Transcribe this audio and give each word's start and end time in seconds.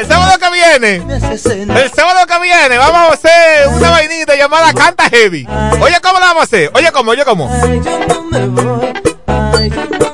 el 0.00 0.06
sábado 0.06 0.38
que 0.38 0.50
viene, 0.50 0.96
el 0.96 1.90
sábado 1.92 2.26
que 2.26 2.38
viene, 2.40 2.78
vamos 2.78 3.10
a 3.10 3.12
hacer 3.12 3.68
una 3.68 3.90
vainita 3.90 4.34
llamada 4.34 4.72
Canta 4.72 5.08
Heavy. 5.08 5.46
Oye, 5.80 6.00
¿cómo 6.02 6.18
la 6.18 6.26
vamos 6.26 6.40
a 6.42 6.44
hacer? 6.44 6.70
Oye, 6.74 6.90
¿cómo? 6.92 7.12
Oye, 7.12 7.24
¿cómo? 7.24 7.48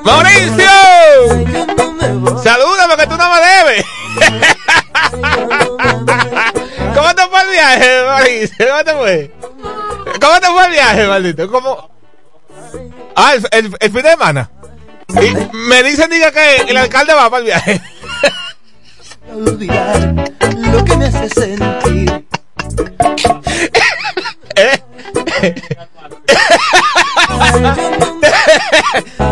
¡Mauricio! 0.03 0.69
Salúdame 2.43 2.97
que 2.97 3.07
tú 3.07 3.17
no 3.17 3.29
me 3.29 3.41
debes. 3.41 3.85
¿Cómo 6.95 7.15
te 7.15 7.27
fue 7.27 7.41
el 7.41 7.49
viaje, 7.49 8.03
Mauricio? 8.05 8.67
¿Cómo 8.67 8.83
te 8.83 8.93
fue? 8.93 9.31
¿Cómo 10.19 10.39
te 10.39 10.47
fue 10.47 10.65
el 10.65 10.71
viaje, 10.71 11.07
maldito? 11.07 11.51
¿Cómo? 11.51 11.91
Ah, 13.15 13.33
el, 13.51 13.77
fin 13.79 14.01
de 14.01 14.09
semana. 14.09 14.49
Me 15.53 15.83
dicen, 15.83 16.09
diga 16.09 16.31
que 16.31 16.55
el 16.67 16.77
alcalde 16.77 17.13
va 17.13 17.29
para 17.29 17.39
el 17.39 17.45
viaje. 17.45 17.81
Olvidar 19.33 20.13
lo 20.57 20.85
que 20.85 20.97
me 20.97 21.05
hace 21.05 21.29
sentir. 21.29 22.25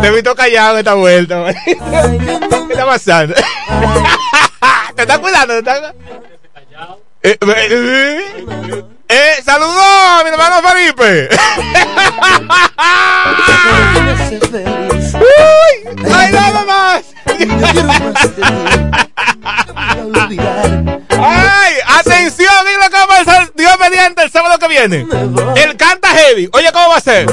Te 0.00 0.06
he 0.06 0.10
visto 0.10 0.34
callado 0.34 0.72
en 0.74 0.78
esta 0.78 0.94
vuelta. 0.94 1.38
man. 1.38 1.54
¿Qué 1.64 1.72
está 2.70 2.86
pasando? 2.86 3.34
¿Te 4.96 5.02
estás 5.02 5.18
cuidando? 5.18 5.54
¿Te 5.54 5.58
estás... 5.58 5.94
Eh, 7.22 7.36
eh, 7.42 8.44
eh, 9.08 9.34
a 9.46 10.22
mi 10.24 10.30
hermano 10.30 10.62
Felipe. 10.66 11.28
Uy, 15.14 15.74
¡Ay, 16.14 16.32
nada 16.32 16.64
más! 16.64 17.04
¡Ay! 21.18 21.74
¡Atención! 21.86 22.52
Mira 22.64 22.84
lo 22.84 22.90
que 22.90 22.96
va 22.96 23.02
a 23.02 23.06
pasar 23.06 23.52
Dios 23.54 23.72
mediante 23.78 24.22
el 24.22 24.30
sábado 24.30 24.58
que 24.58 24.68
viene. 24.68 25.06
El 25.56 25.76
canta 25.76 26.08
heavy. 26.08 26.48
Oye, 26.52 26.70
¿cómo 26.72 26.88
va 26.88 26.96
a 26.96 27.00
ser? 27.00 27.26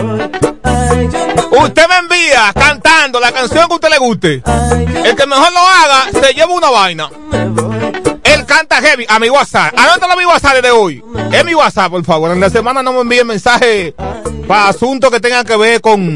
Usted 1.52 1.88
me 1.88 1.98
envía 1.98 2.52
cantando 2.54 3.20
la 3.20 3.32
canción 3.32 3.68
que 3.68 3.74
a 3.74 3.76
usted 3.76 3.90
le 3.90 3.98
guste. 3.98 4.44
El 5.04 5.16
que 5.16 5.26
mejor 5.26 5.52
lo 5.54 5.60
haga 5.60 6.08
se 6.12 6.34
lleva 6.34 6.54
una 6.54 6.70
vaina. 6.70 7.10
Él 8.24 8.46
canta 8.46 8.82
heavy 8.82 9.06
a 9.08 9.20
mi 9.20 9.30
WhatsApp. 9.30 9.74
Anótalo 9.78 10.14
a 10.14 10.16
mi 10.16 10.26
WhatsApp 10.26 10.56
desde 10.56 10.72
hoy. 10.72 11.04
Es 11.32 11.46
mi 11.46 11.56
WhatsApp, 11.56 11.92
por 11.92 12.04
favor. 12.04 12.32
En 12.32 12.40
la 12.40 12.50
semana 12.50 12.84
no 12.84 12.94
me 12.94 13.02
envíen 13.02 13.28
mensajes 13.28 13.94
para 14.48 14.70
asuntos 14.70 15.12
que 15.12 15.20
tengan 15.20 15.46
que 15.46 15.58
ver 15.58 15.82
con, 15.82 16.16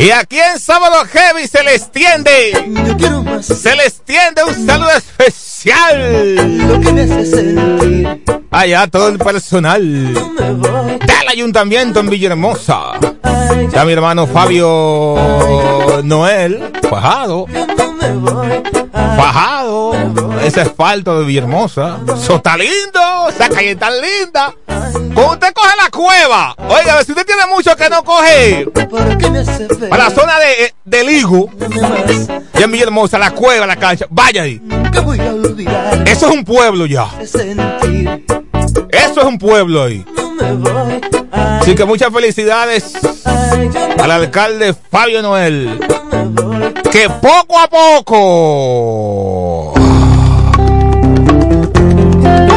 Y 0.00 0.10
aquí 0.12 0.38
en 0.38 0.58
Sábado 0.58 1.04
Heavy 1.12 1.46
se 1.46 1.62
le 1.62 1.74
extiende, 1.74 2.52
Yo 2.86 2.96
quiero 2.96 3.22
más. 3.22 3.44
Se 3.44 3.76
le 3.76 3.84
extiende 3.84 4.42
un 4.42 4.66
saludo 4.66 4.88
especial. 4.96 6.36
Lo 6.68 6.80
que 6.80 6.90
me 6.90 7.02
hace 7.02 7.26
sentir. 7.26 8.24
allá 8.50 8.86
todo 8.86 9.08
el 9.08 9.18
personal 9.18 10.14
del 10.14 11.28
ayuntamiento 11.28 12.00
en 12.00 12.08
Villahermosa. 12.08 12.92
Ya 13.70 13.84
mi 13.84 13.92
hermano 13.92 14.26
Fabio 14.26 16.00
Noel, 16.02 16.72
fajado, 16.88 17.44
fajado, 19.20 19.92
ese 20.42 20.60
asfalto 20.62 21.20
de 21.20 21.26
Villahermosa. 21.26 21.98
Eso 22.16 22.36
está 22.36 22.56
lindo, 22.56 23.28
esa 23.28 23.48
calle 23.48 23.72
está 23.72 23.90
linda. 23.90 24.54
Cuando 25.14 25.32
usted 25.32 25.52
coge 25.52 25.76
la 25.76 25.90
cueva, 25.90 26.54
oiga, 26.58 27.04
si 27.04 27.12
usted 27.12 27.26
tiene 27.26 27.46
mucho 27.46 27.76
que 27.76 27.88
no 27.88 28.02
coge 28.02 28.66
para 29.88 30.04
la 30.04 30.10
zona 30.10 30.34
de, 30.84 31.12
Higo, 31.12 31.50
Dame 31.56 31.80
más. 31.80 32.26
ya 32.54 32.64
en 32.64 32.72
Villahermosa, 32.72 33.18
la 33.18 33.32
cueva, 33.32 33.66
la 33.66 33.76
cancha, 33.76 34.06
vaya 34.10 34.42
ahí. 34.42 34.60
Eso 36.06 36.28
es 36.28 36.34
un 36.34 36.44
pueblo 36.44 36.86
ya. 36.86 37.08
de. 37.18 38.22
Eso 38.92 39.20
es 39.20 39.26
un 39.26 39.38
pueblo 39.38 39.82
ahí. 39.82 40.04
Me 40.40 40.52
voy. 40.54 41.00
Así 41.32 41.74
que 41.74 41.84
muchas 41.84 42.12
felicidades 42.12 42.94
al 43.98 44.10
alcalde 44.10 44.74
Fabio 44.90 45.22
Noel. 45.22 45.78
Que 46.90 47.08
poco 47.08 47.58
a 47.58 47.68
poco 47.68 49.74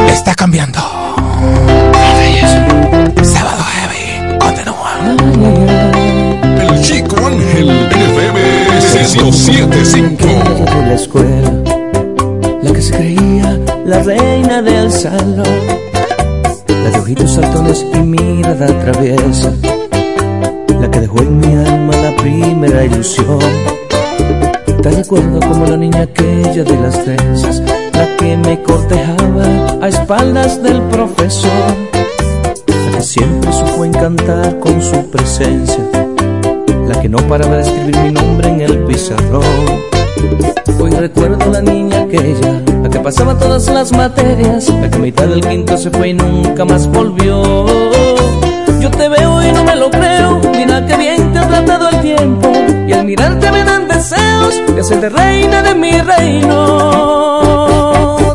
está 0.07 0.33
cambiando. 0.35 0.79
Sábado 3.21 3.63
Heavy. 3.63 4.37
Continúa. 4.39 4.99
El 6.61 6.81
Chico 6.81 7.15
Ángel 7.25 7.69
FM 7.91 8.39
107.5 8.79 10.17
de 10.17 10.85
la 10.87 10.93
escuela, 10.95 11.51
la 12.61 12.73
que 12.73 12.81
se 12.81 12.91
creía 12.91 13.59
la 13.85 13.99
reina 14.01 14.61
del 14.61 14.89
salón, 14.91 15.45
la 16.83 16.89
de 16.91 16.99
ojitos 16.99 17.31
saltones 17.31 17.85
y 17.93 17.99
mirada 17.99 18.67
traviesa, 18.79 19.53
la 20.79 20.91
que 20.91 20.99
dejó 20.99 21.19
en 21.21 21.39
mi 21.39 21.53
alma 21.53 21.95
la 21.95 22.15
primera 22.17 22.83
ilusión. 22.83 23.39
Te 24.81 24.89
recuerdo 24.91 25.39
como 25.39 25.65
la 25.65 25.77
niña 25.77 26.01
aquella 26.01 26.63
de 26.63 26.79
las 26.79 27.03
trenzas, 27.03 27.61
la 27.93 28.15
que 28.17 28.37
me 28.37 28.61
cortejaba 28.61 29.77
a 29.81 29.87
espaldas 29.87 30.61
del 30.61 30.81
profesor, 30.83 31.51
la 32.67 32.97
que 32.97 33.01
siempre 33.01 33.51
supo 33.53 33.85
encantar 33.85 34.59
con 34.59 34.81
su 34.81 35.09
presencia 35.09 35.83
la 36.87 37.01
que 37.01 37.09
no 37.09 37.17
paraba 37.27 37.57
de 37.57 37.61
escribir 37.63 37.97
mi 37.97 38.11
nombre 38.11 38.49
en 38.49 38.61
el 38.61 38.83
pizarrón. 38.85 39.43
Hoy 40.79 40.91
recuerdo 40.91 41.51
la 41.51 41.61
niña 41.61 42.01
aquella, 42.01 42.51
la 42.51 42.51
que 42.51 42.52
pasaba 43.03 43.37
todas 43.37 43.67
las 43.67 43.91
materias, 43.91 44.69
la 44.69 44.97
mitad 44.97 45.27
del 45.27 45.41
quinto 45.41 45.77
se 45.77 45.91
fue 45.91 46.07
y 46.09 46.13
nunca 46.13 46.63
más 46.63 46.87
volvió. 46.87 47.65
Yo 48.79 48.89
te 48.91 49.09
veo 49.09 49.43
y 49.43 49.51
no 49.51 49.65
me 49.65 49.75
lo 49.75 49.91
creo, 49.91 50.39
mira 50.55 50.85
que 50.85 50.95
bien 50.95 51.33
te 51.33 51.39
ha 51.39 51.47
tratado 51.47 51.89
el 51.89 51.99
tiempo, 51.99 52.49
y 52.87 52.93
al 52.93 53.03
mirarte 53.05 53.51
me 53.51 53.65
dan 53.65 53.89
deseos 53.89 54.61
de 54.73 54.79
hacerte 54.79 55.09
reina 55.09 55.61
de 55.61 55.75
mi 55.75 55.99
reino. 55.99 56.55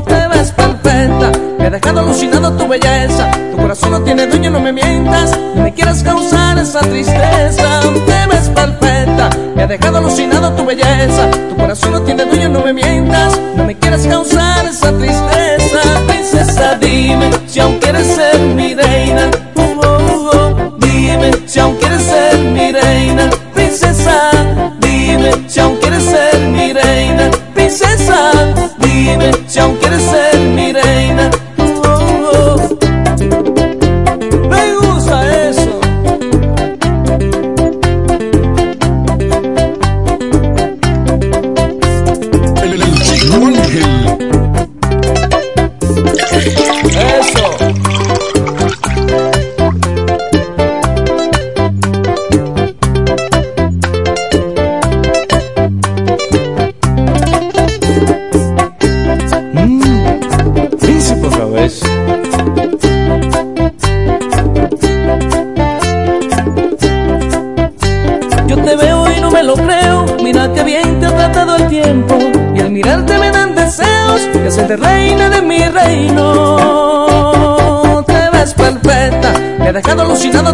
Te 0.06 0.28
ves 0.28 0.52
perfecta, 0.52 1.32
me 1.58 1.66
ha 1.66 1.70
dejado 1.70 2.00
alucinado 2.00 2.52
tu 2.52 2.68
belleza, 2.68 3.30
tu 3.50 3.56
corazón 3.56 3.92
no 3.92 4.02
tiene 4.02 4.26
dueño, 4.26 4.50
no 4.50 4.60
me 4.60 4.72
mientas, 4.72 5.38
ni 5.54 5.62
me 5.62 5.72
quieras 5.72 6.02
causar 6.02 6.58
esa 6.58 6.80
tristeza. 6.80 7.80
Te 8.06 8.26
ves 8.30 8.50
perfecta, 8.50 9.30
me 9.56 9.62
ha 9.62 9.66
dejado 9.66 9.96
alucinado 9.98 10.52
tu 10.52 10.66
belleza, 10.66 11.30
tu 11.48 11.56
corazón 11.56 11.92
no 11.92 12.02
tiene 12.02 12.26
dueño, 12.26 12.50
no 12.50 12.60
me 12.60 12.74
mientas, 12.74 13.40
no 13.56 13.64
me 13.64 13.74
quieras 13.76 14.06
causar 14.06 14.57
tristeza. 14.80 15.80
Princesa, 16.06 16.74
dime 16.80 17.30
si 17.46 17.60
aún 17.60 17.78
quieres 17.78 18.06
ser 18.06 18.38
mi 18.40 18.74
reina. 18.74 19.30
Oh. 19.56 20.72
Dime 20.78 21.30
si 21.46 21.58
aún 21.60 21.76
quieres 21.76 22.02
ser 22.02 22.27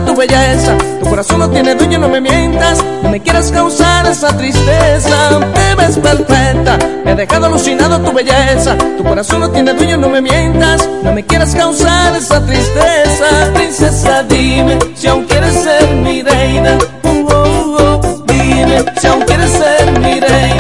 tu 0.05 0.14
belleza. 0.14 0.76
Tu 1.00 1.08
corazón 1.08 1.38
no 1.38 1.50
tiene 1.50 1.75
dueño, 1.75 1.99
no 1.99 2.08
me 2.08 2.20
mientas, 2.20 2.84
no 3.02 3.08
me 3.08 3.20
quieras 3.20 3.50
causar 3.50 4.06
esa 4.06 4.37
tristeza. 4.37 5.40
Te 5.55 5.75
ves 5.75 5.99
perfecta, 5.99 6.78
me 7.05 7.12
ha 7.12 7.14
dejado 7.14 7.46
alucinado 7.46 8.00
tu 8.00 8.12
belleza. 8.12 8.76
Tu 8.96 9.02
corazón 9.02 9.40
no 9.40 9.50
tiene 9.50 9.72
dueño, 9.72 9.96
no 9.96 10.08
me 10.08 10.20
mientas, 10.20 10.88
no 11.02 11.12
me 11.12 11.25
quieras 11.25 11.55
causar 11.55 12.14
esa 12.16 12.44
tristeza. 12.44 13.52
Princesa, 13.55 14.22
dime 14.25 14.78
si 14.94 15.06
aún 15.06 15.25
quieres 15.25 15.55
ser 15.55 15.94
mi 15.94 16.22
reina. 16.22 16.78
Uh, 17.02 17.26
oh, 17.31 17.76
oh. 17.81 18.25
Dime 18.26 18.84
si 19.00 19.06
aún 19.06 19.22
quieres 19.22 19.50
ser 19.50 19.99
mi 20.00 20.20
reina. 20.20 20.53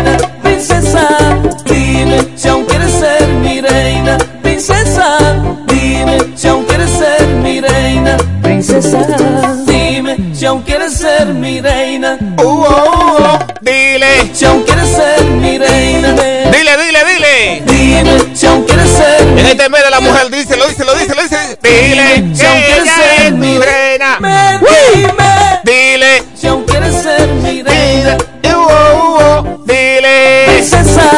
que 19.56 19.68
te 19.70 19.90
la 19.90 20.00
mujer, 20.00 20.30
díselo, 20.30 20.66
díselo, 20.68 20.94
díselo, 20.94 21.22
díselo. 21.22 21.58
Dile 21.62 22.34
si 22.34 22.42
que 22.42 22.76
ella 22.76 22.94
ser 22.96 23.32
mi 23.34 23.58
reina. 23.58 24.18
Dime, 24.60 25.60
dile 25.64 26.22
si 26.34 26.46
aún 26.46 26.64
quieres 26.64 27.02
ser 27.02 27.28
mi 27.28 27.62
reina. 27.62 28.16
Dile, 28.42 28.54
oh, 28.56 29.62
dile, 29.64 30.44
princesa, 30.46 31.10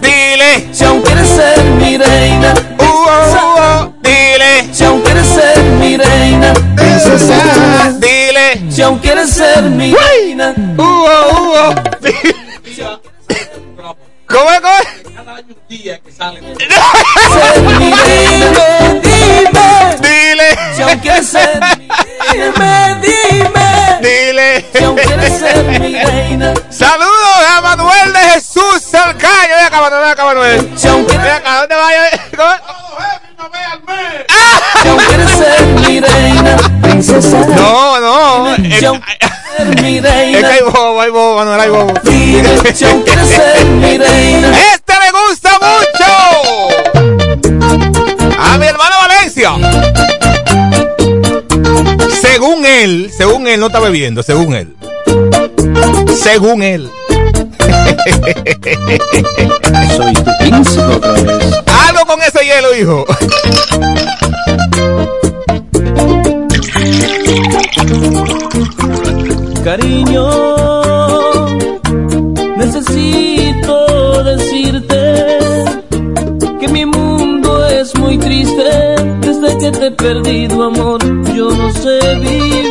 dile 0.00 0.68
si 0.72 0.84
aún 0.84 1.02
quieres 1.02 1.28
ser 1.28 1.64
mi 1.64 1.96
reina. 1.96 2.54
Uh, 2.78 3.92
dile 4.02 4.68
si 4.72 4.84
aún 4.84 5.00
quieres 5.02 5.26
ser 5.26 5.58
mi 5.58 5.96
reina. 5.96 6.52
Princesa, 6.76 7.92
dile 7.98 8.70
si 8.70 8.82
aún 8.82 8.98
quieres 8.98 9.30
ser 9.30 9.62
mi 9.62 9.94
reina. 9.94 10.54
Uh, 10.76 10.82
oh, 10.82 11.74
¿Cómo 14.28 14.50
es? 14.50 14.60
Cada 15.14 15.36
año 15.36 15.46
un 15.48 15.68
día 15.68 15.98
que 16.00 16.12
sale. 16.12 16.40
¡Este 42.80 42.92
me 45.00 45.10
gusta 45.10 45.50
mucho! 45.58 46.06
A 48.38 48.56
mi 48.56 48.66
hermano 48.66 48.94
Valencia. 49.00 49.50
Según 52.20 52.64
él, 52.64 53.10
según 53.16 53.48
él, 53.48 53.58
no 53.58 53.66
está 53.66 53.80
bebiendo, 53.80 54.22
según 54.22 54.54
él. 54.54 54.76
Según 56.22 56.62
él. 56.62 56.88
Soy 59.96 60.14
tu 60.14 60.30
príncipe. 60.38 61.00
Algo 61.88 62.06
con 62.06 62.22
ese 62.22 62.44
hielo, 62.44 62.76
hijo. 62.76 63.04
seviyor 81.88 82.67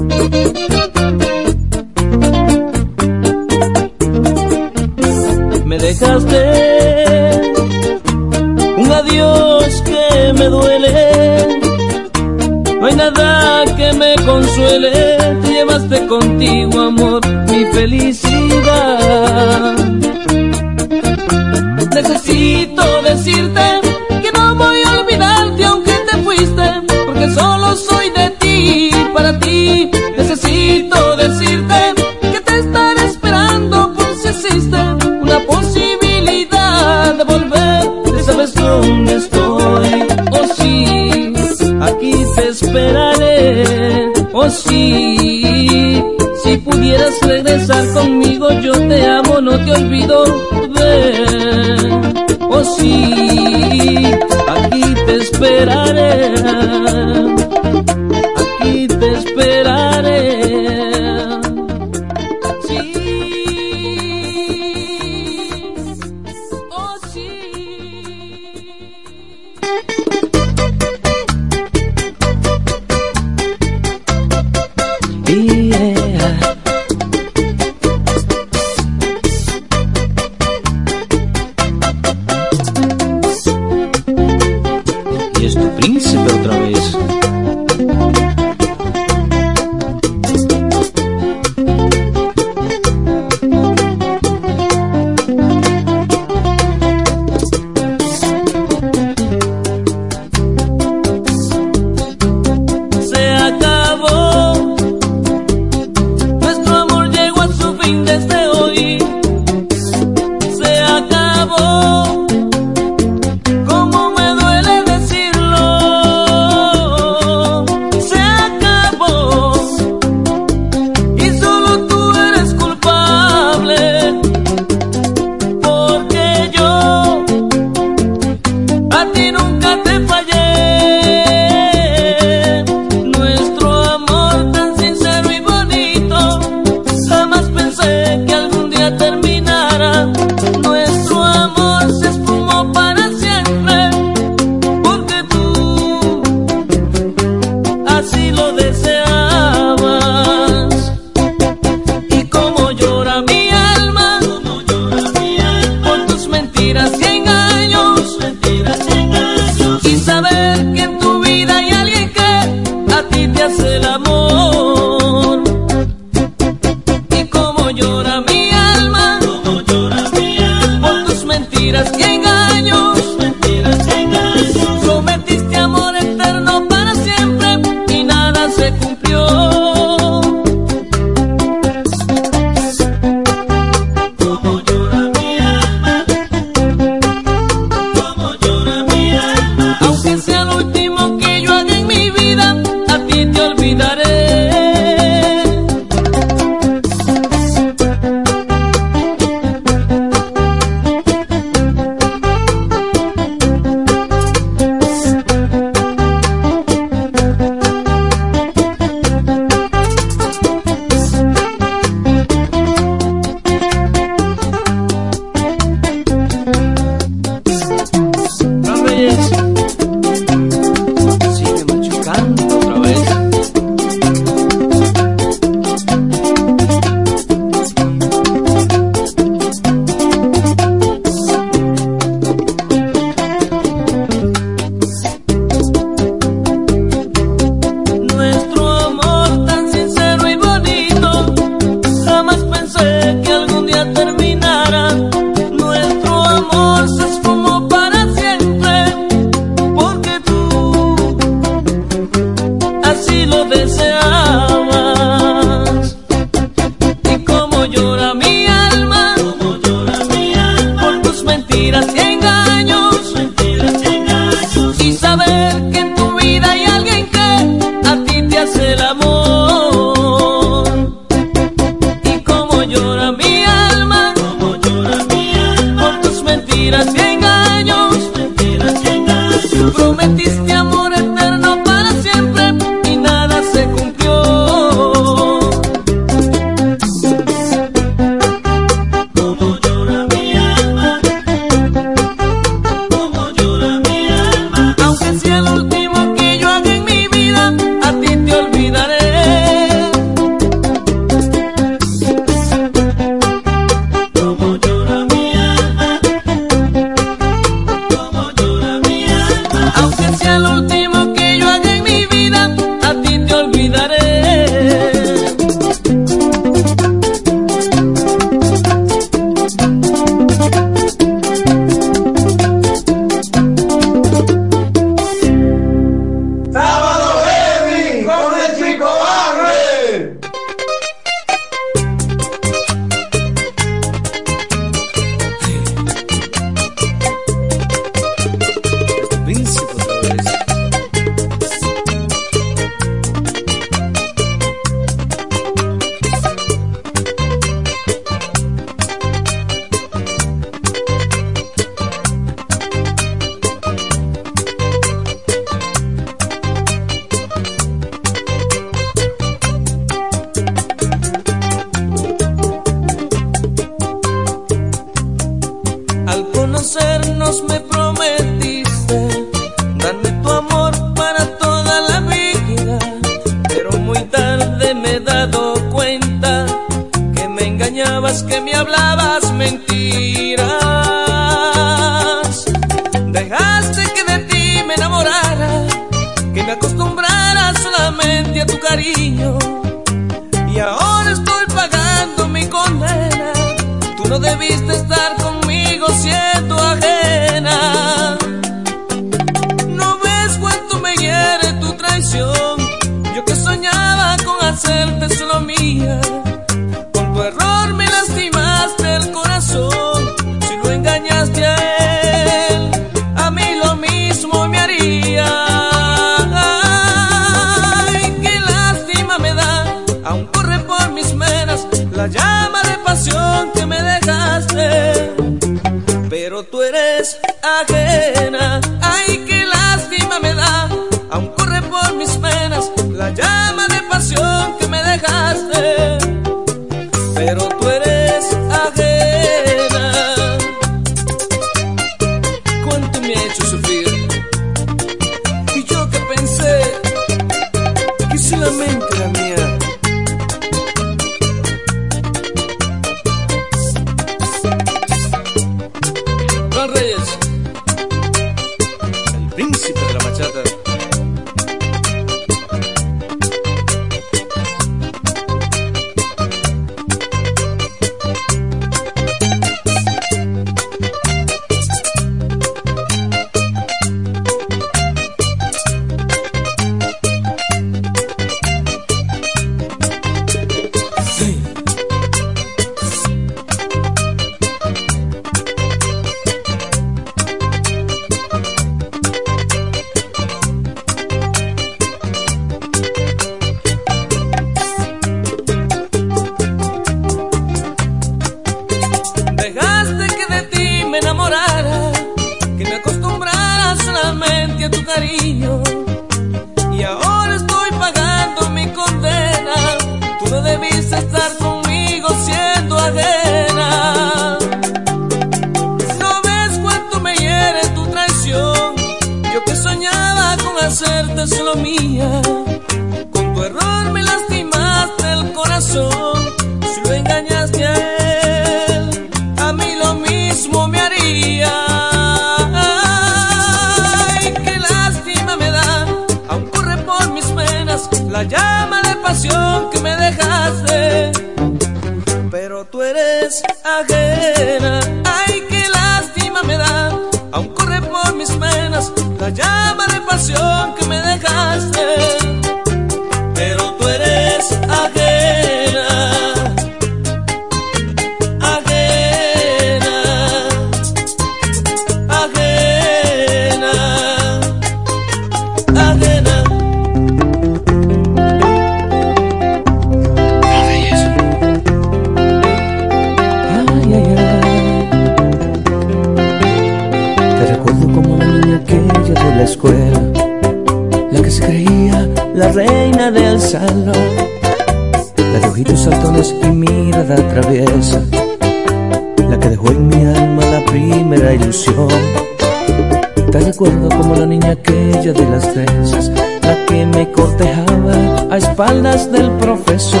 Te 593.30 593.40
recuerdo 593.40 593.90
como 593.90 594.14
la 594.16 594.24
niña 594.24 594.52
aquella 594.52 595.12
de 595.12 595.26
las 595.30 595.52
trenzas, 595.52 596.10
la 596.42 596.64
que 596.66 596.86
me 596.86 597.12
cortejaba 597.12 598.26
a 598.30 598.36
espaldas 598.38 599.12
del 599.12 599.30
profesor, 599.32 600.00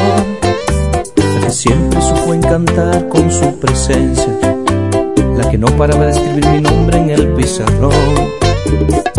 la 1.16 1.46
que 1.46 1.50
siempre 1.50 2.00
supo 2.00 2.32
encantar 2.32 3.06
con 3.08 3.30
su 3.30 3.58
presencia, 3.60 4.32
la 5.36 5.48
que 5.50 5.58
no 5.58 5.66
paraba 5.76 6.06
de 6.06 6.12
escribir 6.12 6.46
mi 6.48 6.60
nombre 6.62 6.98
en 6.98 7.10
el 7.10 7.28
pizarrón. 7.34 7.92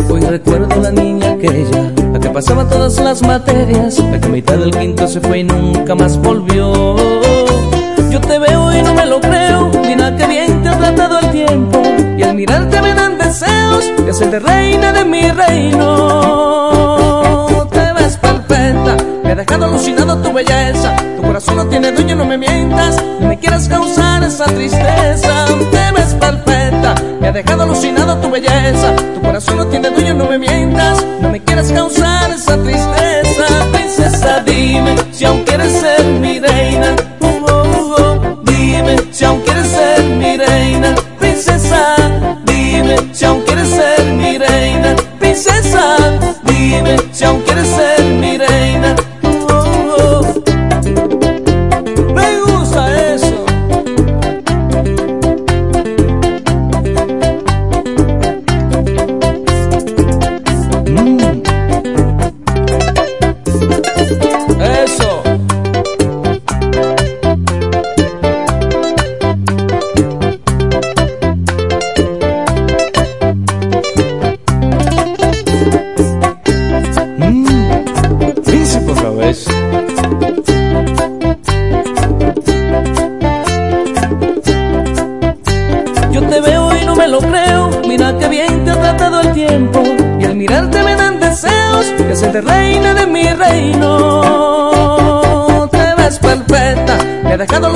Hoy 0.09 0.21
recuerdo 0.21 0.81
la 0.81 0.91
niña 0.91 1.33
aquella, 1.33 1.91
la 2.11 2.19
que 2.19 2.29
pasaba 2.29 2.67
todas 2.67 2.99
las 2.99 3.21
materias, 3.21 3.99
la 3.99 4.19
que 4.19 4.25
a 4.25 4.29
mitad 4.29 4.57
del 4.57 4.71
quinto 4.71 5.07
se 5.07 5.21
fue 5.21 5.39
y 5.39 5.43
nunca 5.43 5.93
más 5.93 6.17
volvió. 6.17 6.95
Yo 8.09 8.19
te 8.21 8.39
veo 8.39 8.73
y 8.75 8.81
no 8.81 8.95
me 8.95 9.05
lo 9.05 9.21
creo, 9.21 9.69
mira 9.85 10.15
que 10.15 10.25
bien 10.25 10.63
te 10.63 10.69
ha 10.69 10.77
tratado 10.79 11.19
el 11.19 11.29
tiempo 11.29 11.98
al 12.29 12.35
mirarte 12.35 12.79
me 12.79 12.93
dan 12.93 13.17
deseos 13.17 13.91
de 14.05 14.11
hacerte 14.11 14.37
reina 14.37 14.93
de 14.93 15.03
mi 15.03 15.31
reino. 15.31 16.67
Te 17.71 17.91
ves 17.93 18.17
perfecta, 18.17 18.97
me 19.23 19.31
ha 19.31 19.35
dejado 19.35 19.65
alucinado 19.65 20.15
tu 20.17 20.31
belleza. 20.31 20.95
Tu 21.15 21.23
corazón 21.23 21.55
no 21.55 21.65
tiene 21.65 21.91
dueño, 21.91 22.15
no 22.15 22.25
me 22.25 22.37
mientas, 22.37 23.03
no 23.19 23.29
me 23.29 23.39
quieras 23.39 23.67
causar 23.67 24.23
esa 24.23 24.45
tristeza. 24.45 25.47
Te 25.71 25.91
ves 25.91 26.13
perfecta, 26.13 26.93
me 27.19 27.29
ha 27.29 27.31
dejado 27.31 27.63
alucinado 27.63 28.15
tu 28.17 28.29
belleza. 28.29 28.95
Tu 29.15 29.21
corazón 29.21 29.57
no 29.57 29.65
tiene 29.65 29.89
dueño, 29.89 30.13
no 30.13 30.25
me 30.27 30.37
mientas. 30.37 31.03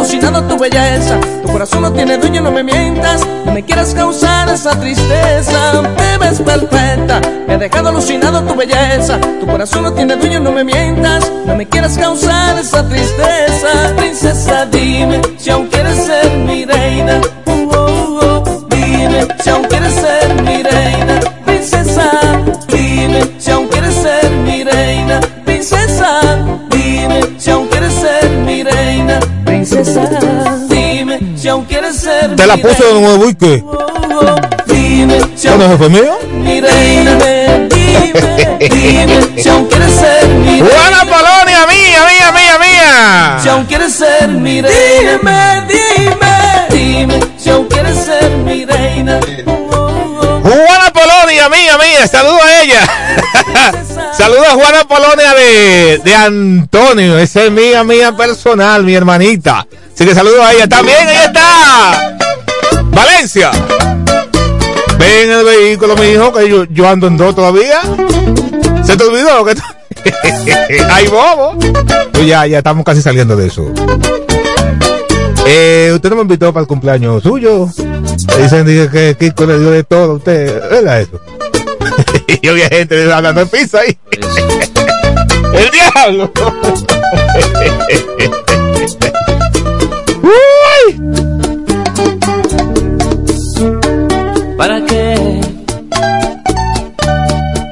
Me 0.03 0.09
alucinado 0.09 0.43
tu 0.43 0.57
belleza. 0.59 1.19
Tu 1.43 1.51
corazón 1.51 1.81
no 1.81 1.93
tiene 1.93 2.17
dueño, 2.17 2.41
no 2.41 2.51
me 2.51 2.61
mientas, 2.61 3.25
no 3.45 3.53
me 3.53 3.63
quieras 3.63 3.93
causar 3.93 4.49
esa 4.49 4.77
tristeza. 4.77 5.81
Te 5.95 6.17
ves 6.17 6.41
perfecta, 6.41 7.21
me 7.47 7.53
ha 7.53 7.57
dejado 7.57 7.89
alucinado 7.89 8.43
tu 8.43 8.53
belleza. 8.53 9.17
Tu 9.39 9.47
corazón 9.47 9.83
no 9.83 9.93
tiene 9.93 10.17
dueño, 10.17 10.41
no 10.41 10.51
me 10.51 10.65
mientas, 10.65 11.31
no 11.45 11.55
me 11.55 11.67
quieras 11.67 11.97
causar 11.97 12.59
esa 12.59 12.87
tristeza. 12.87 13.95
Princesa, 13.95 14.65
dime 14.65 15.21
si 15.37 15.49
aún 15.49 15.67
quieres 15.67 16.05
ser 16.05 16.37
mi 16.37 16.65
reina. 16.65 17.21
Te 32.43 32.47
la 32.47 32.57
mi 32.57 32.61
puse 32.61 32.83
de 32.83 32.99
nuevo 32.99 33.29
y 33.29 33.35
qué. 33.35 33.63
Oh, 33.65 33.71
oh. 33.71 34.35
Dime 34.65 35.17
si 35.33 35.47
¿Cuándo 35.47 35.65
aún 35.65 35.77
jefe 35.77 35.89
mío? 35.89 36.17
mi 36.33 36.59
reina, 36.59 37.15
dime, 37.69 38.57
dime 38.59 39.41
si 39.41 39.47
aún 39.47 39.65
quieres 39.67 39.91
ser 39.93 40.27
mi 40.27 40.59
reina. 40.59 40.67
Juana 40.67 40.99
Polonia, 41.05 41.67
mía, 41.67 41.99
mía, 42.05 42.31
mía, 42.33 42.59
mía. 42.59 43.39
Si 43.41 43.47
aún 43.47 43.63
quieres 43.63 43.93
ser 43.93 44.27
mi 44.27 44.61
reina, 44.61 45.19
dime, 45.23 45.63
dime, 45.69 46.67
dime, 46.69 47.19
si 47.37 47.49
aún 47.49 47.65
quieres 47.67 47.95
ser 48.03 48.29
mi 48.31 48.65
reina. 48.65 49.21
Juana 49.45 50.91
Polonia, 50.91 51.47
mía, 51.47 51.77
mía. 51.77 52.07
Saludo 52.07 52.39
a 52.43 52.61
ella. 52.61 52.81
Saludo 54.17 54.43
a 54.43 54.51
Juana 54.51 54.83
Polonia 54.85 55.33
de, 55.33 56.01
de 56.03 56.13
Antonio. 56.13 57.17
Esa 57.19 57.43
es 57.43 57.51
mía, 57.51 57.85
mía 57.85 58.11
personal, 58.17 58.83
mi 58.83 58.95
hermanita. 58.95 59.65
Así 59.95 60.05
que 60.05 60.13
saludo 60.13 60.43
a 60.43 60.51
ella. 60.51 60.67
También 60.67 61.07
ahí 61.07 61.17
está. 61.25 62.12
Valencia. 62.93 63.51
Ven 64.97 65.29
en 65.29 65.31
el 65.31 65.45
vehículo, 65.45 65.95
mi 65.95 66.07
hijo, 66.07 66.31
que 66.31 66.49
yo, 66.49 66.65
yo 66.65 66.87
ando 66.87 67.07
en 67.07 67.17
dos 67.17 67.35
todavía. 67.35 67.81
¿Se 68.83 68.95
te 68.95 69.03
olvidó 69.03 69.37
lo 69.37 69.45
que 69.45 69.55
Ay, 70.91 71.07
bobo. 71.07 71.57
Pues 72.11 72.27
ya, 72.27 72.45
ya 72.45 72.59
estamos 72.59 72.85
casi 72.85 73.01
saliendo 73.01 73.35
de 73.35 73.47
eso. 73.47 73.65
Eh, 75.45 75.91
usted 75.93 76.09
no 76.09 76.17
me 76.17 76.21
invitó 76.21 76.53
para 76.53 76.61
el 76.61 76.67
cumpleaños 76.67 77.23
suyo. 77.23 77.67
Dicen 78.37 78.65
dije, 78.65 78.89
que 78.89 79.17
Kiko 79.19 79.45
le 79.45 79.59
dio 79.59 79.71
de 79.71 79.83
todo 79.83 80.11
a 80.11 80.15
usted. 80.15 80.69
¿Verdad 80.69 81.01
eso? 81.01 81.19
y 82.41 82.47
había 82.47 82.69
gente 82.69 83.11
hablando 83.11 83.41
en 83.41 83.47
pizza 83.49 83.79
ahí. 83.79 83.97
¡El 85.53 85.69
diablo! 85.69 86.31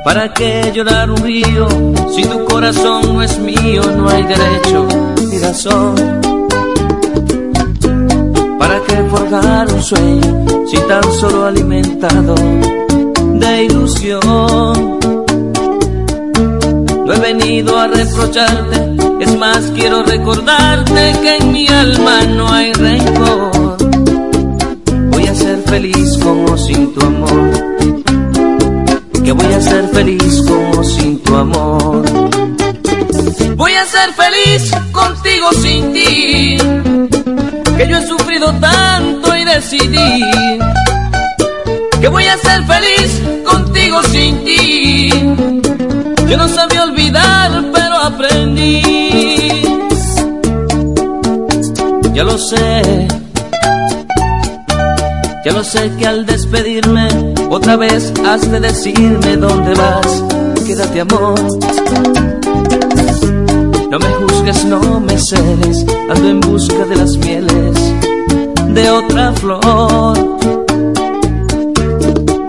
¿Para 0.04 0.34
qué 0.34 0.72
llorar 0.74 1.12
un 1.12 1.18
río 1.18 1.68
si 2.16 2.24
tu 2.24 2.44
corazón 2.46 3.14
no 3.14 3.22
es 3.22 3.38
mío? 3.38 3.84
No 3.96 4.10
hay 4.10 4.24
derecho 4.24 4.88
ni 5.30 5.38
razón. 5.38 5.96
¿Para 8.58 8.82
qué 8.82 8.96
forjar 9.10 9.72
un 9.72 9.84
sueño 9.84 10.46
si 10.68 10.78
tan 10.88 11.04
solo 11.20 11.46
alimentado 11.46 12.34
de 12.34 13.64
ilusión? 13.66 15.00
No 17.06 17.14
he 17.14 17.20
venido 17.20 17.78
a 17.78 17.88
reprocharte, 17.88 18.96
es 19.20 19.38
más 19.38 19.72
quiero 19.76 20.02
recordarte 20.02 21.14
que 21.22 21.36
en 21.38 21.52
mi 21.52 21.68
alma 21.68 22.24
no 22.24 22.52
hay 22.52 22.74
rencor. 22.74 23.78
Voy 25.12 25.28
a 25.28 25.36
ser 25.36 25.60
feliz 25.62 26.18
con 26.18 26.50
o 26.50 26.58
sin 26.58 26.92
tu 26.92 27.06
amor. 27.06 27.71
Que 29.32 29.36
voy 29.36 29.54
a 29.54 29.62
ser 29.62 29.88
feliz 29.94 30.44
con 30.46 30.78
o 30.78 30.84
sin 30.84 31.18
tu 31.24 31.34
amor. 31.34 32.04
Voy 33.56 33.72
a 33.72 33.86
ser 33.86 34.12
feliz 34.12 34.70
contigo 34.92 35.54
sin 35.54 35.94
ti. 35.94 36.58
Que 37.78 37.88
yo 37.88 37.98
he 37.98 38.08
sufrido 38.08 38.54
tanto 38.60 39.34
y 39.38 39.46
decidí. 39.46 40.26
Que 42.02 42.10
voy 42.10 42.26
a 42.26 42.38
ser 42.40 42.62
feliz 42.66 43.22
contigo 43.46 44.04
sin 44.04 44.44
ti. 44.44 45.10
Yo 46.28 46.36
no 46.36 46.50
sabía 46.50 46.84
olvidar, 46.84 47.64
pero 47.74 47.96
aprendí. 48.00 48.82
Ya 52.14 52.26
lo 52.26 52.38
sé. 52.38 53.08
Ya 55.46 55.54
lo 55.54 55.64
sé 55.64 55.90
que 55.98 56.06
al 56.06 56.26
despedirme 56.26 57.31
otra 57.52 57.76
vez 57.76 58.14
has 58.26 58.50
de 58.50 58.60
decirme 58.62 59.36
dónde 59.36 59.74
vas. 59.74 60.24
Quédate 60.66 61.02
amor. 61.02 61.36
No 63.90 64.00
me 64.00 64.08
juzgues, 64.08 64.66
no 64.66 65.00
me 65.02 65.18
celes. 65.18 65.86
Ando 66.10 66.30
en 66.30 66.40
busca 66.40 66.86
de 66.86 66.96
las 66.96 67.18
mieles 67.18 67.94
de 68.74 68.90
otra 68.90 69.34
flor. 69.34 70.38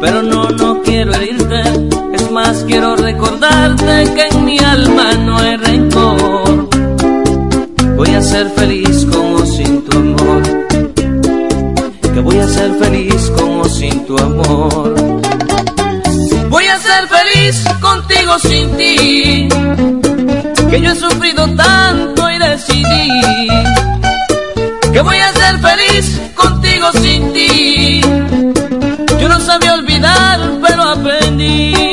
Pero 0.01 0.23
no, 0.23 0.51
no 0.51 0.83
quiero 0.83 1.13
herirte. 1.15 1.63
Es 2.15 2.31
más, 2.31 2.65
quiero 2.69 2.95
recordarte 2.95 4.05
que 4.15 4.29
en 4.29 4.45
mi 4.45 4.59
alma 4.59 5.15
no 5.15 5.37
hay 5.39 5.57
rencor. 5.57 6.69
Voy 7.97 8.11
a 8.11 8.23
ser 8.23 8.49
feliz 8.51 9.05
con 9.11 9.35
o 9.35 9.47
sin 9.47 9.83
tu 9.83 9.99
amor 9.99 10.62
voy 12.23 12.39
a 12.39 12.49
ser 12.49 12.75
feliz 12.75 13.33
con 13.37 13.61
o 13.61 13.65
sin 13.65 14.07
tu 14.07 14.19
amor. 14.19 14.95
Voy 16.49 16.67
a 16.67 16.79
ser 16.79 17.09
feliz 17.09 17.65
contigo 17.81 18.39
sin 18.39 18.77
ti, 18.77 19.49
que 20.71 20.81
yo 20.81 20.93
he 20.93 20.97
sufrido 20.97 21.49
tanto 21.55 22.31
y 22.31 22.39
decidí 22.39 23.49
que 24.93 25.01
voy 25.01 25.17
a 25.17 25.33
ser 25.33 25.59
feliz 25.59 26.21
contigo 26.35 26.93
sin 27.01 27.33
ti. 27.33 28.01
Yo 29.21 29.29
no 29.29 29.41
sabía 29.41 29.75
olvidar, 29.75 30.39
pero 30.63 30.83
aprendí. 30.83 31.92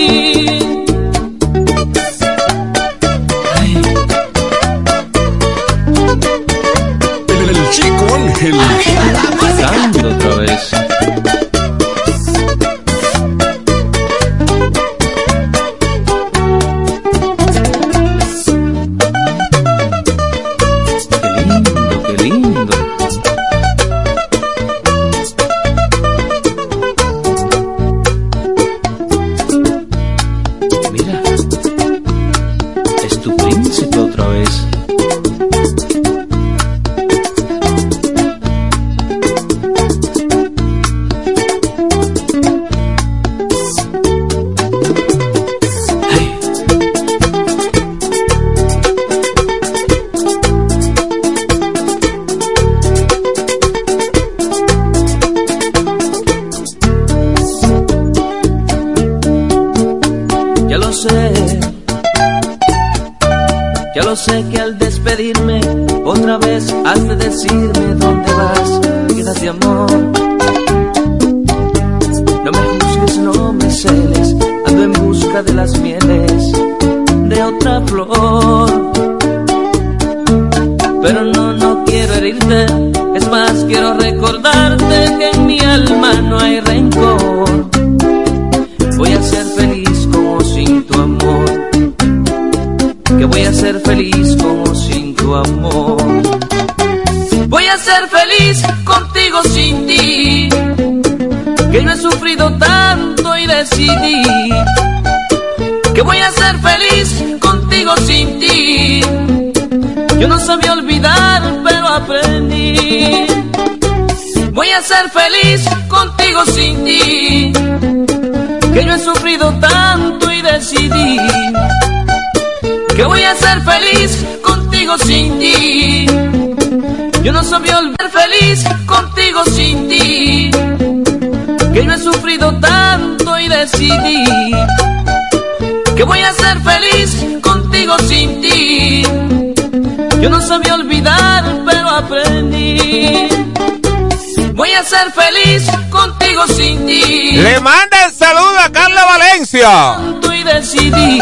Le 147.31 147.59
manda 147.59 148.05
el 148.05 148.13
saludo 148.13 148.59
a 148.59 148.69
Carla 148.71 149.05
Valencia. 149.05 149.97
Y 150.33 150.43
decidí. 150.43 151.19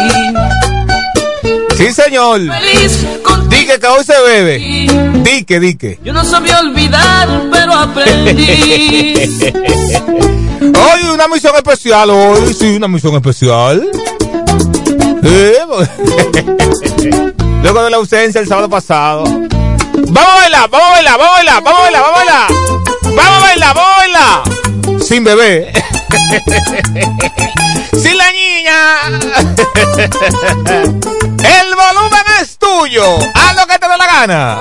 Sí, 1.76 1.92
señor. 1.92 2.40
Feliz. 2.40 3.06
Dique 3.48 3.78
que 3.78 3.86
hoy 3.86 4.04
se 4.04 4.20
bebe. 4.20 4.58
Dique, 5.22 5.60
dique. 5.60 5.98
Yo 6.02 6.12
no 6.12 6.24
sabía 6.24 6.60
olvidar, 6.60 7.28
pero 7.52 7.74
aprendí. 7.74 9.14
Hoy 10.60 11.02
una 11.12 11.28
misión 11.28 11.54
especial, 11.54 12.10
hoy 12.10 12.52
sí, 12.52 12.76
una 12.76 12.88
misión 12.88 13.14
especial. 13.14 13.80
Luego 17.62 17.82
de 17.84 17.90
la 17.90 17.96
ausencia 17.96 18.40
el 18.40 18.48
sábado 18.48 18.68
pasado. 18.68 19.24
Vamos 19.24 20.30
a 20.30 20.36
bailar, 20.36 20.68
vamos 20.70 20.88
a 20.88 20.92
bailar, 20.92 21.18
vamos 21.18 21.30
a 21.30 21.36
bailar, 21.36 21.62
vamos 21.62 21.78
a 21.78 21.82
bailar, 21.82 22.02
vamos 22.02 22.18
a 22.18 22.24
bailar. 22.24 22.48
Vamos 23.02 23.18
a 23.18 23.40
bailar, 23.40 23.74
vamos 23.74 23.92
a 23.92 23.96
bailar. 23.98 24.42
Sin 25.02 25.24
bebé. 25.24 25.72
Sin 28.02 28.16
la 28.18 28.30
niña. 28.32 28.98
El 31.38 31.74
volumen 31.74 32.26
es 32.40 32.58
tuyo. 32.58 33.18
Haz 33.34 33.56
lo 33.56 33.66
que 33.66 33.78
te 33.78 33.88
dé 33.88 33.96
la 33.96 34.06
gana. 34.06 34.60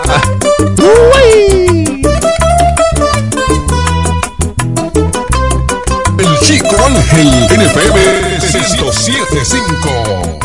Uy. 0.78 2.02
El 6.20 6.40
Chico 6.40 6.76
Ángel 6.86 7.30
NFM 7.50 8.00
1075. 8.40 10.37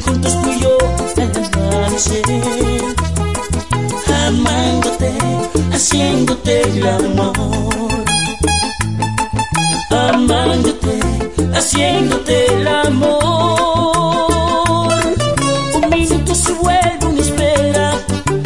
Juntos 0.00 0.42
tú 0.42 0.50
y 0.50 0.60
yo 0.60 0.76
al 1.16 1.74
amanecer. 1.74 2.22
Amándote, 4.26 5.12
haciéndote 5.72 6.62
el 6.62 6.86
amor 6.86 7.66
amándote, 10.16 10.98
haciéndote 11.54 12.54
el 12.54 12.66
amor. 12.66 13.22
Un 15.74 15.90
minuto 15.90 16.34
se 16.34 16.52
vuelve 16.52 17.06
una 17.06 17.20
espera, 17.20 17.92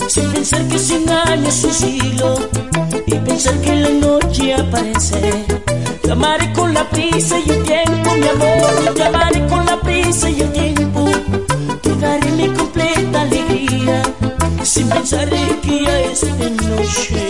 sin 0.09 0.31
pensar 0.33 0.67
que 0.69 0.79
cien 0.79 1.09
años 1.09 1.65
un 1.65 1.73
siglo, 1.73 2.35
y 3.07 3.15
pensar 3.15 3.55
que 3.61 3.75
la 3.77 3.91
noche 3.91 4.55
aparece. 4.55 5.47
Te 6.03 6.13
amaré 6.13 6.53
con 6.53 6.75
la 6.75 6.89
prisa 6.91 7.39
y 7.39 7.51
el 7.51 7.63
tiempo, 7.63 8.15
mi 8.17 8.29
amor, 8.29 8.95
te 8.95 9.03
amaré 9.05 9.47
con 9.47 9.65
la 9.67 9.81
prisa 9.81 10.31
y 10.31 10.41
el 10.41 10.53
tiempo. 10.53 10.80
Sin 15.11 15.19
pensar 15.19 15.61
que 15.61 15.85
ya 15.85 16.01
es 16.03 17.30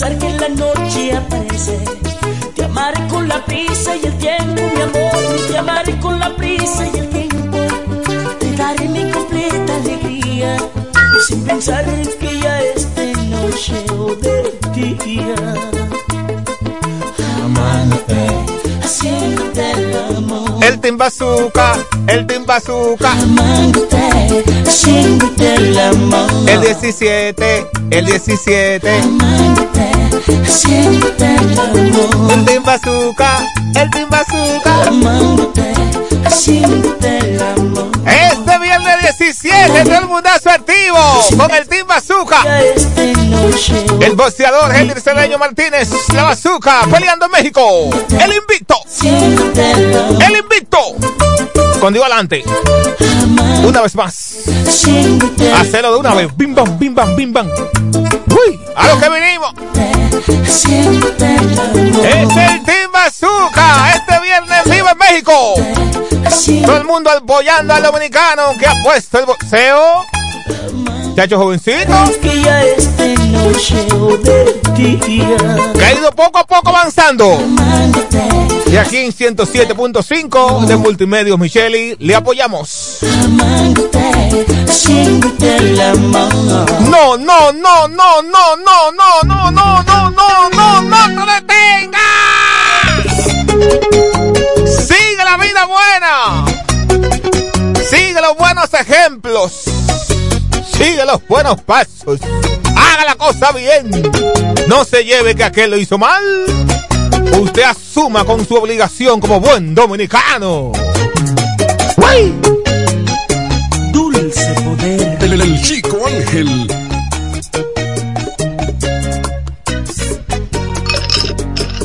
pensar 0.00 0.18
que 0.18 0.30
la 0.38 0.48
noche 0.48 1.14
aparece. 1.14 1.78
Te 2.54 2.64
amaré 2.64 3.06
con 3.08 3.28
la 3.28 3.44
prisa 3.44 3.94
y 3.96 4.06
el 4.06 4.16
tiempo, 4.16 4.62
mi 4.74 4.80
amor, 4.80 5.12
te 5.48 5.58
amaré 5.58 6.00
con 6.00 6.18
la 6.18 6.34
prisa 6.36 6.88
y 6.94 6.98
el 6.98 7.08
tiempo. 7.10 7.58
Te 8.38 8.56
daré 8.56 8.88
mi 8.88 9.10
completa 9.10 9.76
alegría, 9.76 10.56
sin 11.26 11.44
pensar 11.44 11.84
que 12.18 12.40
ya 12.40 12.62
es 12.62 12.94
de 12.94 13.12
noche 13.12 13.84
o 13.92 14.14
de 14.16 14.94
día. 15.04 15.34
Amándote, 17.44 18.26
haciéndote 18.82 19.72
el 19.72 20.16
amor. 20.16 20.64
El 20.64 20.80
Team 20.80 20.96
Bazooka, 20.96 21.76
el 22.06 22.26
Team 22.26 22.46
Bazooka. 22.46 23.12
Amándote, 23.12 24.44
haciéndote 24.66 25.54
el 25.56 25.78
amor. 25.78 26.30
El 26.48 26.60
17, 26.62 27.66
el 27.90 28.06
17. 28.06 28.98
Amándote, 29.00 29.89
haciéndote 30.26 31.36
el 31.36 31.58
amor. 31.58 32.32
El 32.32 32.44
Team 32.44 32.64
Bazooka, 32.64 33.46
el 33.74 33.90
Team 33.90 34.10
Bazooka. 34.10 34.82
Amándote, 34.88 35.72
haciéndote 36.24 37.18
el 37.18 37.42
amor. 37.42 37.90
Este 38.06 38.58
viernes 38.58 39.18
17, 39.18 39.84
todo 39.84 39.98
el 39.98 40.06
mundazo 40.06 40.50
activo 40.50 40.98
con 41.36 41.50
el 41.50 41.68
Team 41.68 41.86
Bazooka. 41.86 42.44
Ya 42.44 42.62
es 42.62 42.94
de 42.94 43.12
noche 43.14 43.86
o 43.90 44.02
El 44.02 44.16
boxeador 44.16 44.74
Henry 44.74 45.00
Cedeño 45.00 45.38
Martínez, 45.38 45.90
la 46.14 46.24
Bazooka, 46.24 46.86
peleando 46.90 47.26
en 47.26 47.32
México. 47.32 47.90
El 48.10 48.32
invicto, 48.34 48.76
el 49.02 50.36
invicto. 50.36 50.78
Con 51.80 51.94
Dios 51.94 52.04
adelante. 52.04 52.44
Una 53.64 53.80
vez 53.80 53.94
más. 53.94 54.34
Hacerlo 55.54 55.92
de 55.92 55.98
una 55.98 56.14
vez. 56.14 56.36
Bim 56.36 56.54
bam, 56.54 56.78
bim 56.78 56.94
bam, 56.94 57.16
bim 57.16 57.32
bam. 57.32 57.48
Uy, 58.30 58.60
a 58.76 58.86
lo 58.88 59.00
que 59.00 59.06
amor. 59.06 59.54
Es 62.04 62.36
el 62.36 62.64
Team 62.64 62.92
Bazooka. 62.92 63.94
Este 63.94 64.20
viernes 64.20 64.64
viva 64.64 64.92
en 64.92 64.98
México. 64.98 65.54
Todo 66.64 66.76
el 66.76 66.84
mundo 66.84 67.10
apoyando 67.10 67.74
al 67.74 67.82
dominicano 67.82 68.54
que 68.58 68.66
ha 68.66 68.74
puesto 68.82 69.18
el 69.18 69.26
boxeo. 69.26 70.04
Chacho 71.16 71.38
jovencito. 71.38 71.92
Que 72.22 72.42
ya 72.42 72.62
noche 73.30 73.86
o 73.92 74.18
ha 75.84 75.92
ido 75.92 76.12
poco 76.12 76.38
a 76.38 76.46
poco 76.46 76.68
avanzando. 76.68 77.38
Y 78.66 78.76
aquí 78.76 78.98
en 78.98 79.12
107.5 79.12 80.66
de 80.66 80.76
Multimedios 80.76 81.38
Micheli 81.38 81.96
le 81.98 82.14
apoyamos. 82.14 82.98
amor. 85.82 86.30
No, 86.88 87.16
no, 87.16 87.52
no, 87.52 87.88
no, 87.88 88.22
no, 88.22 88.56
no, 88.56 88.92
no, 88.92 89.22
no, 89.24 89.50
no, 89.50 89.82
no, 89.82 90.10
no, 90.10 90.82
no, 90.82 91.08
no 91.08 91.24
te 91.24 91.32
detengas. 91.32 92.00
Sigue 94.86 95.24
la 95.24 95.36
vida 95.36 95.66
buena. 95.66 96.44
Sigue 97.82 98.20
los 98.20 98.36
buenos 98.36 98.72
ejemplos. 98.74 99.64
Sigue 100.80 101.04
los 101.04 101.20
buenos 101.28 101.60
pasos. 101.60 102.18
Haga 102.74 103.04
la 103.04 103.14
cosa 103.14 103.52
bien. 103.52 103.90
No 104.66 104.82
se 104.86 105.04
lleve 105.04 105.34
que 105.34 105.44
aquel 105.44 105.72
lo 105.72 105.76
hizo 105.76 105.98
mal. 105.98 106.22
Usted 107.38 107.64
asuma 107.64 108.24
con 108.24 108.46
su 108.48 108.54
obligación 108.54 109.20
como 109.20 109.40
buen 109.40 109.74
dominicano. 109.74 110.72
¡Uy! 111.98 112.34
Dulce 113.92 114.54
poder. 114.54 115.18
El, 115.20 115.40
el 115.42 115.62
chico 115.62 115.98
Ángel. 116.06 116.66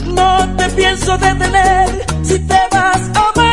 No 0.05 0.55
te 0.55 0.69
pienso 0.69 1.17
detener 1.17 2.05
si 2.23 2.39
te 2.39 2.59
vas 2.71 3.01
a 3.13 3.31
marchar, 3.35 3.44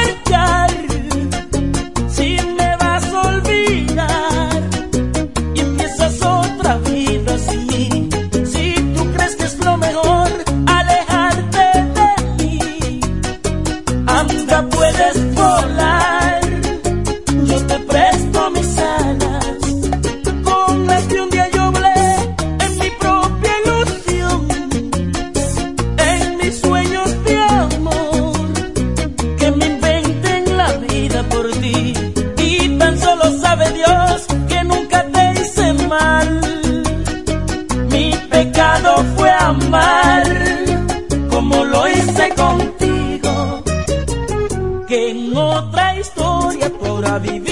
vivi 47.19 47.52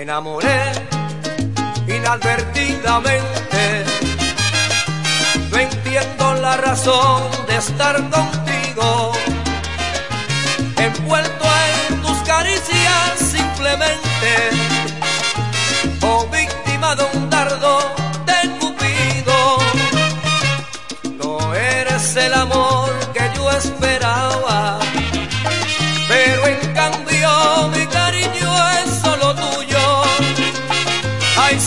Enamoré 0.00 0.72
inadvertidamente. 1.86 3.84
No 5.50 5.58
entiendo 5.58 6.34
la 6.36 6.56
razón 6.56 7.24
de 7.46 7.56
estar 7.58 7.96
contigo. 8.08 9.12
Envuelto 10.78 11.44
en 11.90 12.00
tus 12.00 12.16
caricias 12.22 13.18
simplemente. 13.18 14.30
O 16.00 16.06
oh, 16.06 16.26
víctima 16.28 16.94
de 16.94 17.04
un 17.18 17.28
dardo 17.28 17.99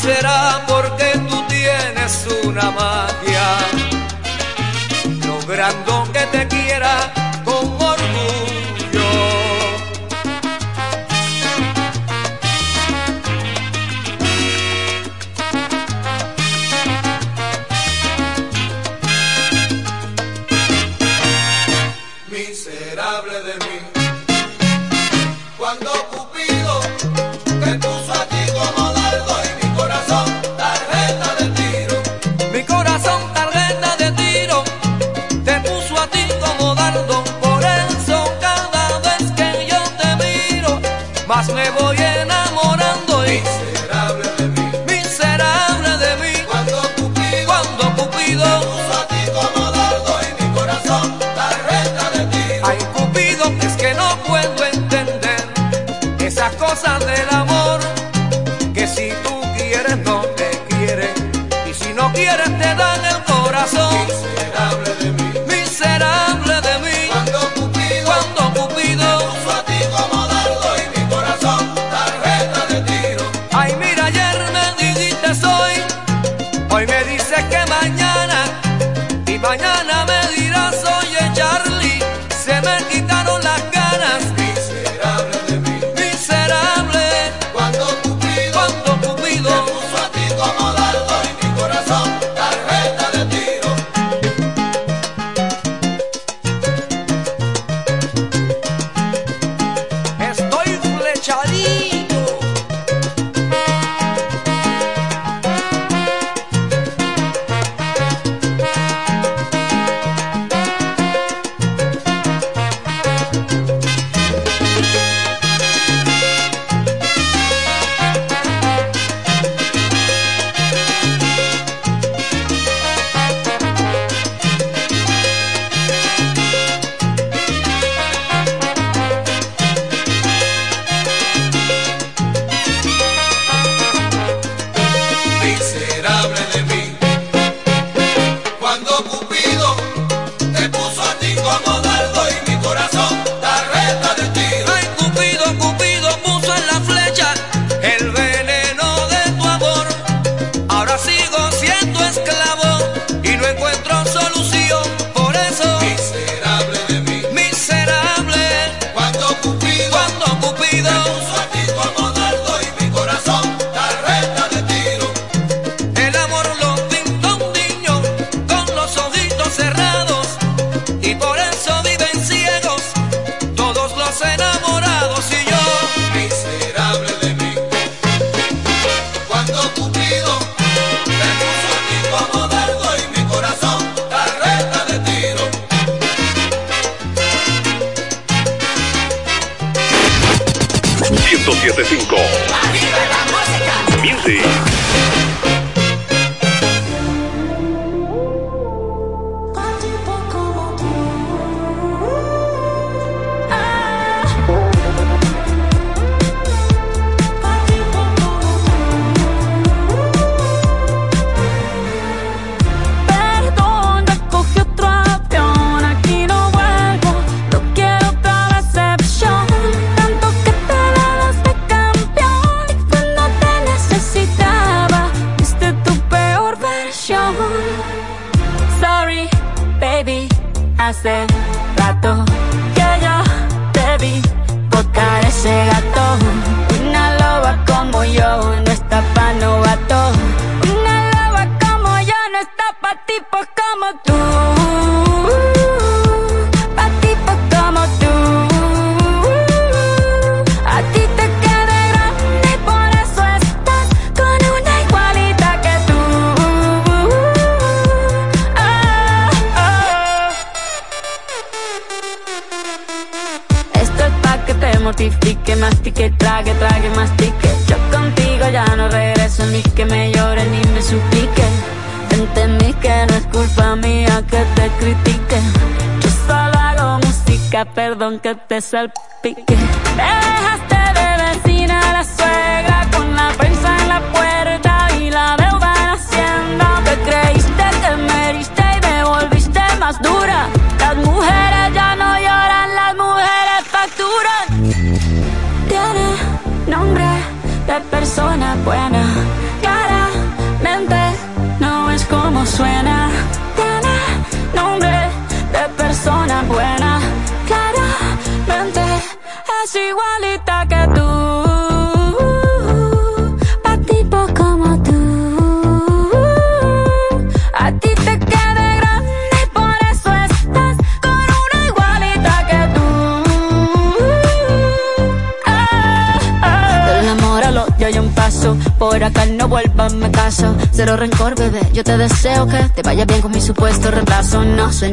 será 0.03 0.65
porque 0.67 1.09
tú 1.29 1.37
tienes 1.47 2.27
una 2.43 2.69
magia. 2.71 3.47
Logrando 5.25 5.92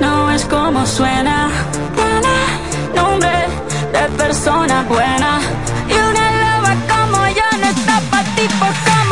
no 0.00 0.30
es 0.30 0.44
como 0.44 0.86
suena. 0.86 1.48
Tiene 1.94 2.36
nombre 2.94 3.46
de 3.92 4.08
persona 4.16 4.82
buena. 4.88 5.40
Y 5.88 5.92
una 5.92 6.26
loba 6.42 6.74
como 6.92 7.28
yo 7.28 7.58
no 7.60 7.66
está 7.66 8.00
pa' 8.10 8.24
tipos 8.36 8.74
como 8.86 9.07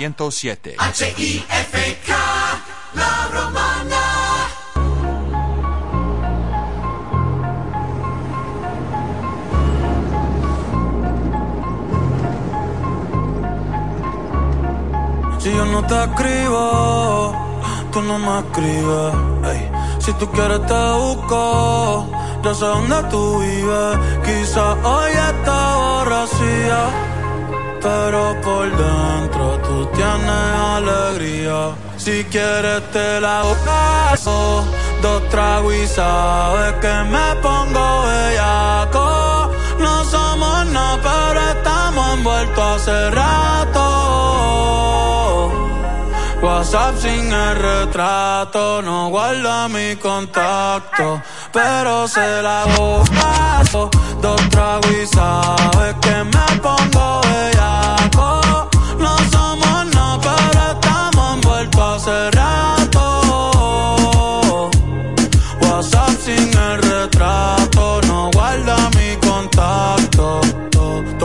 907. 0.00 0.76
H-I-F-K, 0.78 2.10
la 2.94 3.28
romana. 3.34 4.02
Si 15.38 15.50
yo 15.52 15.64
no 15.66 15.86
te 15.86 16.02
escribo, 16.04 17.34
tú 17.92 18.00
no 18.00 18.18
me 18.18 18.38
escribes. 18.38 19.14
Ey. 19.52 19.70
Si 19.98 20.12
tú 20.14 20.26
quieres 20.30 20.64
te 20.66 20.92
busco, 20.94 22.06
ya 22.42 22.54
sé 22.54 22.64
dónde 22.64 23.02
tú 23.10 23.40
vives. 23.40 23.98
Quizá 24.24 24.72
hoy 24.82 25.12
estás 25.12 25.49
pero 27.80 28.40
por 28.42 28.68
dentro 28.70 29.58
tú 29.66 29.86
tienes 29.94 30.54
alegría. 30.76 31.74
Si 31.96 32.24
quieres 32.24 32.82
te 32.92 33.20
la 33.20 33.42
paso, 33.64 34.64
dos 35.02 35.28
tragos 35.28 35.74
y 35.74 35.86
sabes 35.86 36.72
que 36.80 36.94
me 37.14 37.36
pongo 37.42 38.02
bellaco. 38.06 39.50
No 39.78 40.04
somos 40.04 40.66
nada, 40.66 40.98
pero 41.02 41.40
estamos 41.48 42.14
envueltos 42.14 42.82
hace 42.82 43.10
rato. 43.10 44.00
WhatsApp 46.42 46.96
sin 46.98 47.30
el 47.32 47.56
retrato, 47.56 48.80
no 48.80 49.10
guarda 49.10 49.68
mi 49.68 49.94
contacto, 49.96 51.20
pero 51.52 52.08
se 52.08 52.42
la 52.42 52.64
paso. 53.20 53.90
Dos 54.22 54.40
tragos 54.48 54.90
y 54.90 55.06
sabes 55.06 55.94
que 56.00 56.24
me 56.24 56.60
pongo 56.60 57.20
bellaco. 57.20 57.49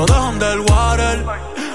Todo 0.06 0.20
es 0.20 0.34
underwater. 0.34 1.26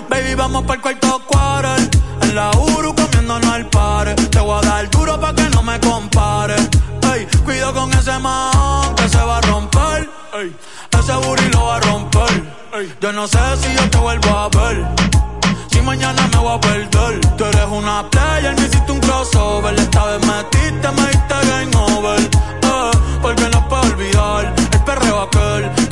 Baby, 0.09 0.35
vamos 0.37 0.63
para 0.63 0.75
el 0.75 0.81
cuarto 0.81 1.21
quarter. 1.27 1.91
En 2.23 2.35
la 2.35 2.51
Uru 2.51 2.95
comiéndonos 2.95 3.51
al 3.51 3.67
par. 3.67 4.15
Te 4.15 4.39
voy 4.39 4.59
a 4.59 4.69
dar 4.69 4.91
duro 4.91 5.19
pa' 5.19 5.35
que 5.35 5.49
no 5.51 5.63
me 5.63 5.81
compare. 5.81 6.55
Ey, 7.13 7.27
cuido 7.45 7.73
con 7.75 7.93
ese 7.93 8.17
man 8.19 8.95
que 8.95 9.09
se 9.09 9.19
va 9.19 9.39
a 9.39 9.41
romper. 9.41 10.09
Ey, 10.35 10.55
ese 10.99 11.13
booty 11.15 11.49
lo 11.53 11.67
va 11.67 11.77
a 11.77 11.81
romper. 11.81 12.55
Ey, 12.75 12.95
yo 13.01 13.13
no 13.13 13.27
sé 13.27 13.39
si 13.61 13.75
yo 13.75 13.91
te 13.91 13.99
vuelvo 13.99 14.29
a 14.31 14.49
ver. 14.49 14.87
Si 15.73 15.81
mañana 15.81 16.29
me 16.33 16.39
voy 16.39 16.57
a 16.57 16.61
perder. 16.61 17.21
Tú 17.37 17.45
eres 17.45 17.67
una 17.69 18.09
player, 18.11 18.55
me 18.55 18.67
hiciste 18.67 18.93
un 18.93 19.01
crossover. 19.01 19.75
Esta 19.75 20.05
vez 20.05 20.27
metiste, 20.27 20.91
me 20.93 21.07
diste 21.09 21.35
game 21.49 21.77
over. 21.77 22.21
Eh, 22.21 22.91
porque 23.23 23.49
no 23.49 23.69
puedo 23.69 23.83
olvidar 23.83 24.60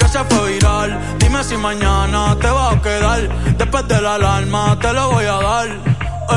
se 0.09 0.25
fue 0.25 0.53
viral. 0.53 0.99
Dime 1.19 1.45
si 1.45 1.57
mañana 1.57 2.37
te 2.41 2.49
vas 2.49 2.75
a 2.75 2.81
quedar. 2.81 3.21
Después 3.57 3.87
de 3.89 4.01
la 4.01 4.15
alarma 4.15 4.77
te 4.81 4.93
lo 4.93 5.11
voy 5.13 5.25
a 5.25 5.39
dar. 5.49 5.69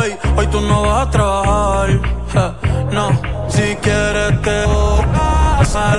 Ey, 0.03 0.17
hoy 0.35 0.47
tú 0.47 0.61
no 0.61 0.83
vas 0.83 1.07
a 1.07 1.11
trabajar. 1.11 1.89
no, 2.91 3.09
si 3.49 3.75
quieres 3.77 4.41
te 4.41 4.65
voy 4.65 5.05
a 5.15 5.97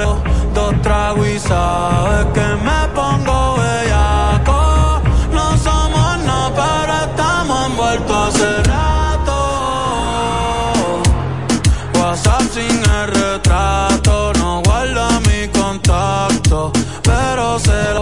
dos 0.54 0.82
tragos 0.82 1.26
y 1.26 1.38
sabes 1.38 2.26
que 2.34 2.40
me 2.40 2.88
pongo 2.94 3.56
bellaco. 3.56 3.91
se 17.64 18.01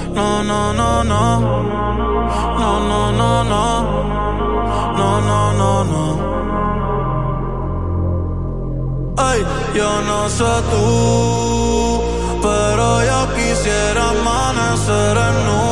No, 0.21 0.43
no, 0.43 0.61
no, 0.73 1.03
no. 1.03 1.25
No, 2.61 2.71
no, 2.89 3.01
no, 3.19 3.31
no. 3.53 3.65
No, 4.99 5.09
no, 5.29 5.39
no, 5.61 5.71
no. 5.93 6.05
Ay, 9.17 9.39
yo 9.77 9.91
no 10.09 10.19
sé 10.37 10.51
tú, 10.71 10.87
pero 12.47 12.85
yo 13.09 13.19
quisiera 13.37 14.01
amanecer 14.15 15.15
en 15.27 15.35
nu 15.47 15.63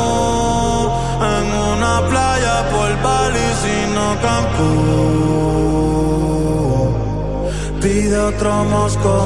en 1.36 1.46
una 1.74 1.96
playa 2.12 2.56
por 2.74 2.90
Bali, 3.06 3.48
sino 3.64 4.04
Cancún. 4.26 5.30
Pide 7.82 8.18
otro 8.30 8.52
Moscow 8.74 9.24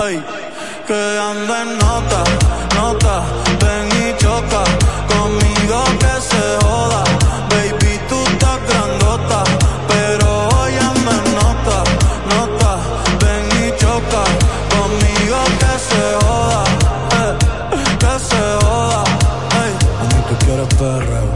Ay, 0.00 0.16
que 0.88 1.18
ando 1.18 1.54
en 1.54 1.76
nota, 1.76 2.24
nota, 2.74 3.22
ven 3.60 3.88
y 4.00 4.16
choca 4.16 4.64
conmigo 5.12 5.84
que 6.00 6.14
se 6.30 6.44
joda. 6.64 7.04
Baby, 7.50 7.92
tú 8.08 8.16
estás 8.30 8.58
grandota, 8.66 9.44
pero 9.86 10.26
hoy 10.48 10.72
ando 10.90 11.10
en 11.10 11.24
nota, 11.40 11.78
nota, 12.32 12.70
ven 13.20 13.46
y 13.64 13.76
choca 13.76 14.22
conmigo 14.74 15.38
que 15.60 15.72
se 15.88 16.04
joda, 16.22 16.64
eh, 17.20 17.34
que 18.02 18.14
se 18.28 18.42
joda. 18.64 19.04
Ay, 19.60 19.72
mami, 19.98 20.20
tú 20.28 20.34
quieres 20.46 20.74
perreo, 20.80 21.30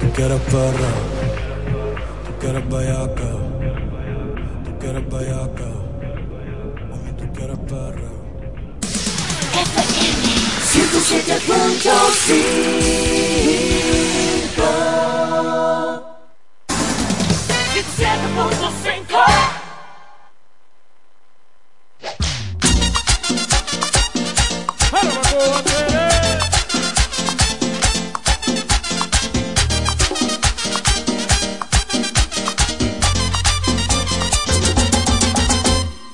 tú 0.00 0.06
quieres 0.16 0.40
perreo, 0.52 0.96
tú 2.24 2.32
quieres 2.40 2.68
bellaca, 2.70 3.30
tú 4.64 4.78
quieres 4.80 5.04
bellaca. 5.12 5.53
107.5 11.04 11.44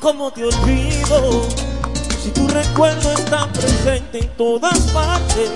¿Cómo 0.01 0.33
te 0.33 0.45
olvido? 0.45 1.70
Tu 2.35 2.47
recuerdo 2.49 3.13
está 3.13 3.47
presente 3.53 4.19
en 4.21 4.29
todas 4.37 4.79
partes. 4.93 5.51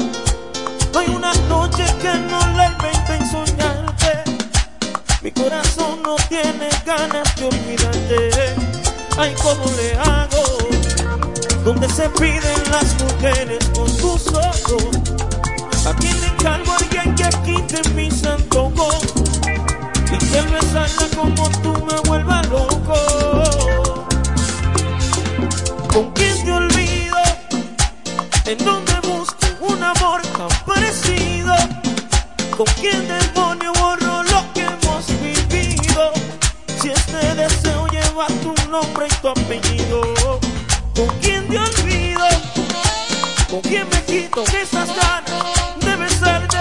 No 0.92 0.98
hay 0.98 1.08
una 1.08 1.32
noche 1.48 1.84
que 2.00 2.14
no 2.14 2.38
la 2.56 2.66
invente 2.66 3.14
en 3.16 3.30
soñarte. 3.30 4.24
Mi 5.22 5.30
corazón 5.30 6.02
no 6.02 6.16
tiene 6.28 6.68
ganas 6.84 7.34
de 7.36 7.46
olvidarte. 7.46 8.30
Ay, 9.16 9.34
¿cómo 9.42 9.64
le 9.76 9.94
hago? 9.94 10.58
Donde 11.64 11.88
se 11.88 12.08
piden 12.10 12.62
las 12.70 12.94
mujeres 13.02 13.64
con 13.74 13.86
tus 13.96 14.28
ojos. 14.28 14.84
¿A 15.86 15.94
quién 15.94 16.20
le 16.20 16.26
encargo 16.26 16.72
a 16.72 16.76
alguien 16.76 17.14
que 17.14 17.28
quite 17.44 17.88
mis 17.90 18.24
antojos? 18.24 19.14
Y 20.12 20.18
que 20.18 20.38
al 20.38 20.48
besarla 20.48 21.08
como 21.16 21.48
tú 21.62 21.72
me 21.86 22.08
vuelva 22.08 22.42
loco. 22.44 23.83
¿Con 25.94 26.10
quién 26.10 26.44
te 26.44 26.50
olvido? 26.50 27.16
¿En 28.46 28.58
dónde 28.64 28.94
busco 29.04 29.46
un 29.60 29.80
amor 29.80 30.22
tan 30.22 30.48
parecido? 30.66 31.54
¿Con 32.56 32.66
quién 32.80 33.06
demonio 33.06 33.72
borro 33.74 34.24
lo 34.24 34.44
que 34.54 34.62
hemos 34.62 35.06
vivido? 35.22 36.12
Si 36.82 36.88
este 36.88 37.34
deseo 37.36 37.86
lleva 37.86 38.26
tu 38.42 38.52
nombre 38.68 39.06
y 39.08 39.14
tu 39.22 39.28
apellido. 39.28 40.40
¿Con 40.96 41.08
quién 41.20 41.46
te 41.46 41.58
olvido? 41.60 42.26
¿Con 43.48 43.60
quién 43.60 43.88
me 43.88 44.02
quito 44.02 44.42
esas 44.42 44.88
ganas 44.88 45.78
de 45.78 45.94
besarte? 45.94 46.58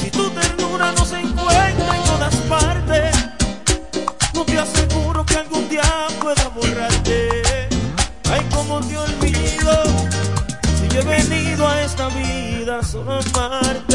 Si 0.00 0.10
tu 0.10 0.28
ternura 0.30 0.90
no 0.98 1.04
se 1.04 1.20
esta 12.00 12.08
vida 12.16 12.82
solo 12.82 13.12
a 13.12 13.18
amarte. 13.18 13.89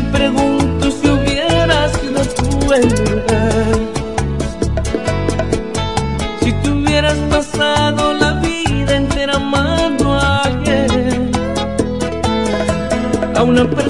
me 0.00 0.12
pregunto 0.12 0.90
si 0.92 1.08
hubiera 1.08 1.88
sido 1.88 2.20
tú 2.36 2.72
el 2.72 2.88
lugar. 2.88 3.78
Si 6.40 6.52
te 6.52 6.70
hubieras 6.70 7.18
pasado 7.30 8.12
la 8.12 8.34
vida 8.34 8.96
entera 8.96 9.34
amando 9.36 10.12
a 10.12 10.42
alguien, 10.42 11.32
a 13.34 13.42
una 13.42 13.64
persona 13.68 13.87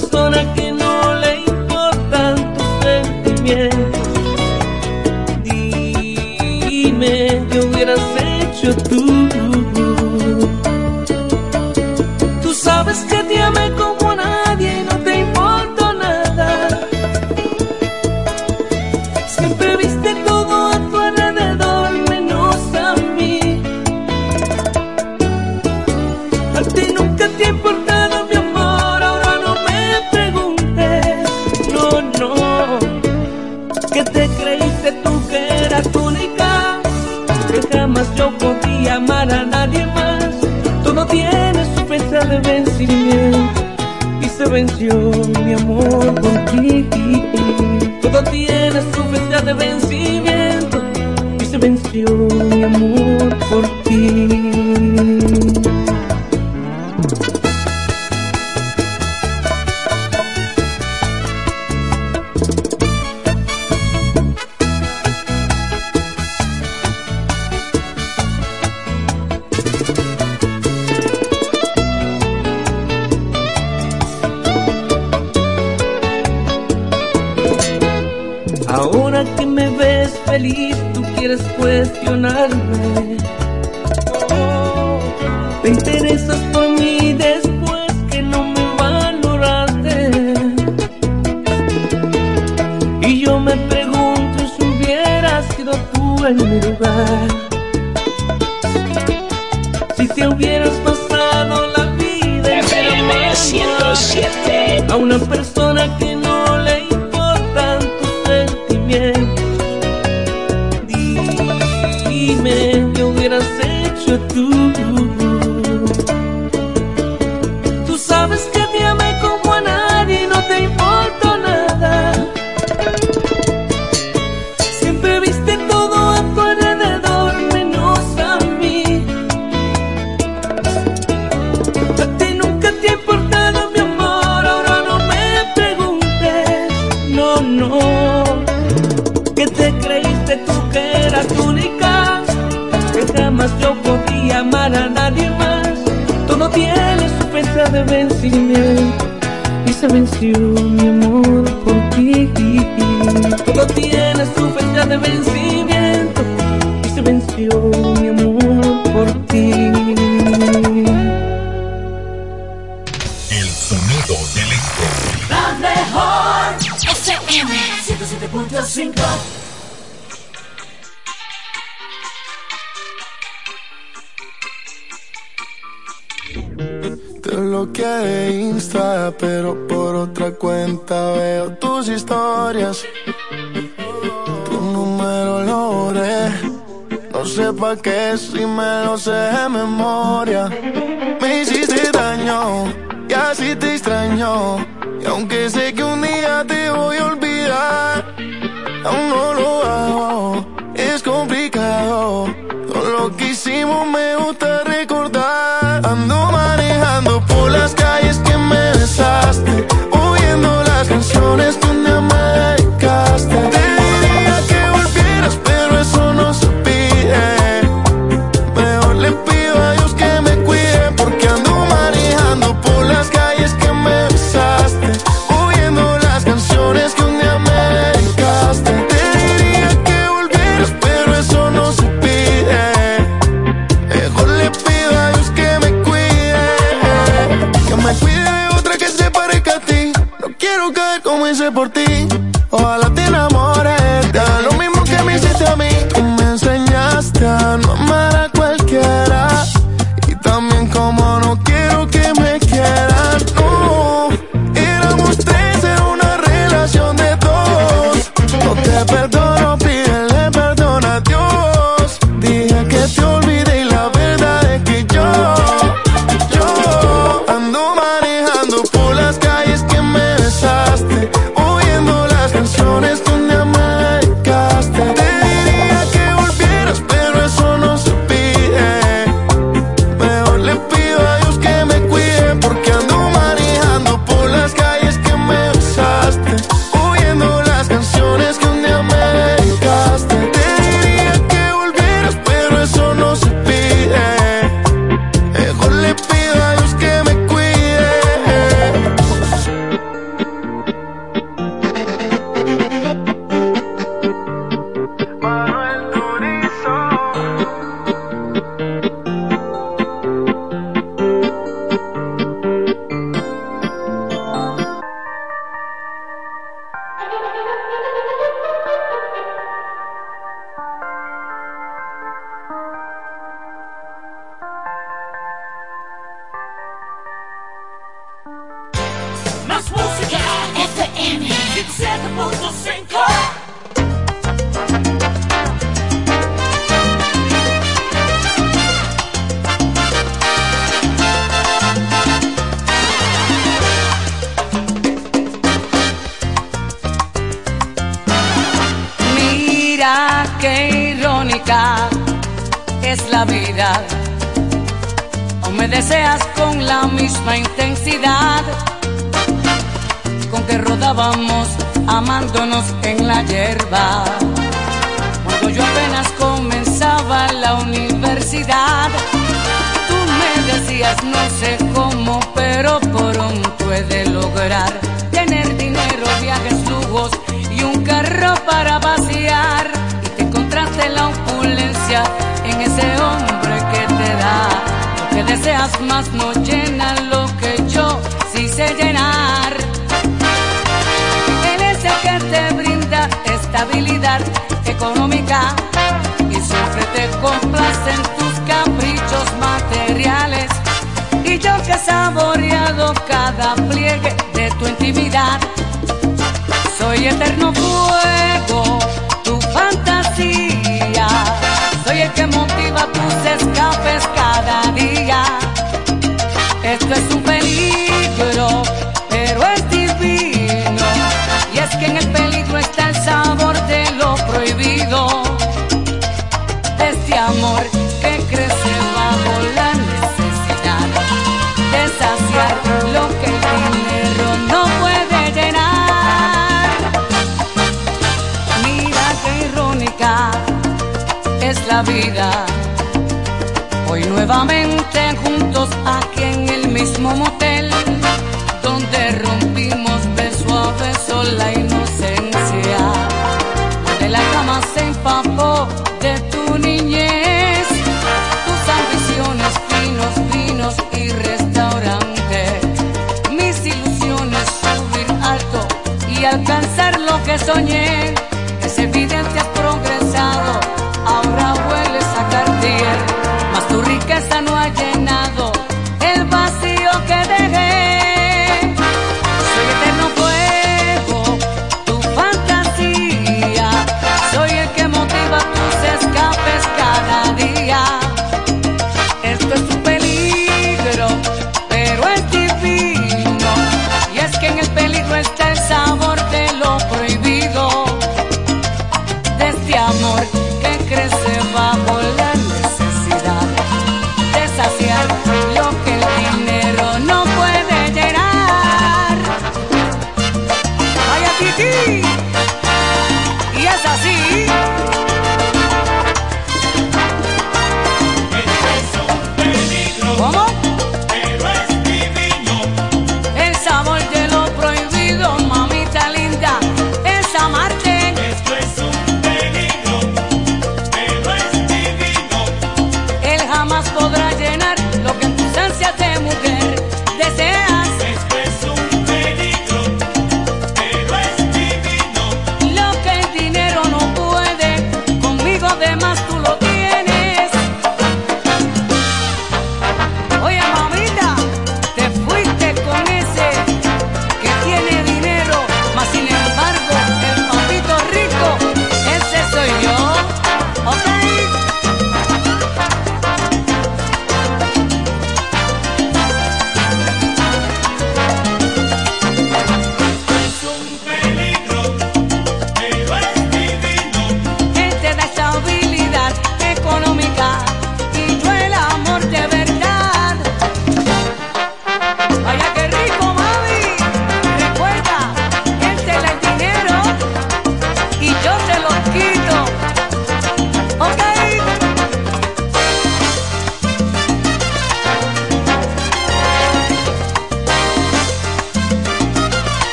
soñé. 467.49 468.08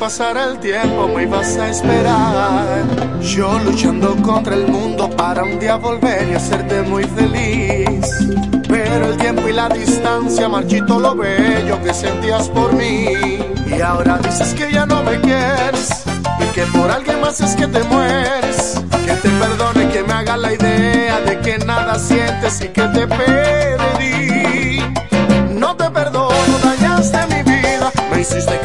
Quererme 0.00 0.06
así 0.06 0.24
pasar 0.30 0.36
el 0.36 0.58
tiempo 0.58 1.08
me 1.08 1.22
ibas 1.22 1.56
a 1.56 1.68
esperar. 1.68 2.84
Yo 3.20 3.58
luchando 3.60 4.16
contra 4.22 4.54
el 4.54 4.66
mundo 4.66 5.08
para 5.10 5.42
un 5.42 5.58
día 5.58 5.76
volver 5.76 6.28
y 6.30 6.34
hacerte 6.34 6.82
muy 6.82 7.04
feliz. 7.04 8.06
Pero 8.68 9.06
el 9.06 9.16
tiempo 9.16 9.48
y 9.48 9.52
la 9.52 9.68
distancia 9.68 10.48
marchito 10.48 10.98
lo 10.98 11.14
bello 11.14 11.82
que 11.82 11.92
sentías 11.92 12.48
por 12.48 12.72
mí. 12.72 13.38
Y 13.66 13.80
ahora 13.80 14.18
dices 14.18 14.54
que 14.54 14.72
ya 14.72 14.86
no 14.86 15.02
me 15.02 15.20
quieres 15.20 16.04
y 16.40 16.44
que 16.54 16.62
por 16.66 16.90
alguien 16.90 17.20
más 17.20 17.40
es 17.40 17.54
que 17.56 17.66
te 17.66 17.82
mueres. 17.84 18.80
Que 19.04 19.12
te 19.14 19.28
perdone, 19.28 19.88
que 19.88 20.02
me 20.02 20.12
haga 20.12 20.36
la 20.36 20.52
idea 20.52 21.20
de 21.20 21.38
que 21.40 21.58
nada 21.58 21.98
sientes 21.98 22.60
y 22.60 22.68
que 22.68 22.82
te 22.82 23.06
perdí. 23.06 24.82
No 25.54 25.76
te 25.76 25.90
perdono, 25.90 26.58
dañaste 26.62 27.18
mi 27.26 27.42
vida, 27.42 27.90
me 28.10 28.20
hiciste 28.20 28.59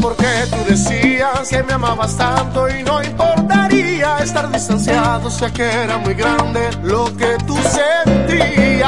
porque 0.00 0.26
tú 0.50 0.56
decías 0.68 1.48
que 1.48 1.62
me 1.62 1.74
amabas 1.74 2.16
tanto 2.16 2.68
y 2.68 2.82
no 2.82 3.02
importaría 3.02 4.18
estar 4.18 4.50
distanciado, 4.50 5.30
sé 5.30 5.52
que 5.52 5.64
era 5.64 5.98
muy 5.98 6.14
grande 6.14 6.70
lo 6.82 7.04
que 7.16 7.36
tú 7.46 7.56
sentías. 7.56 8.86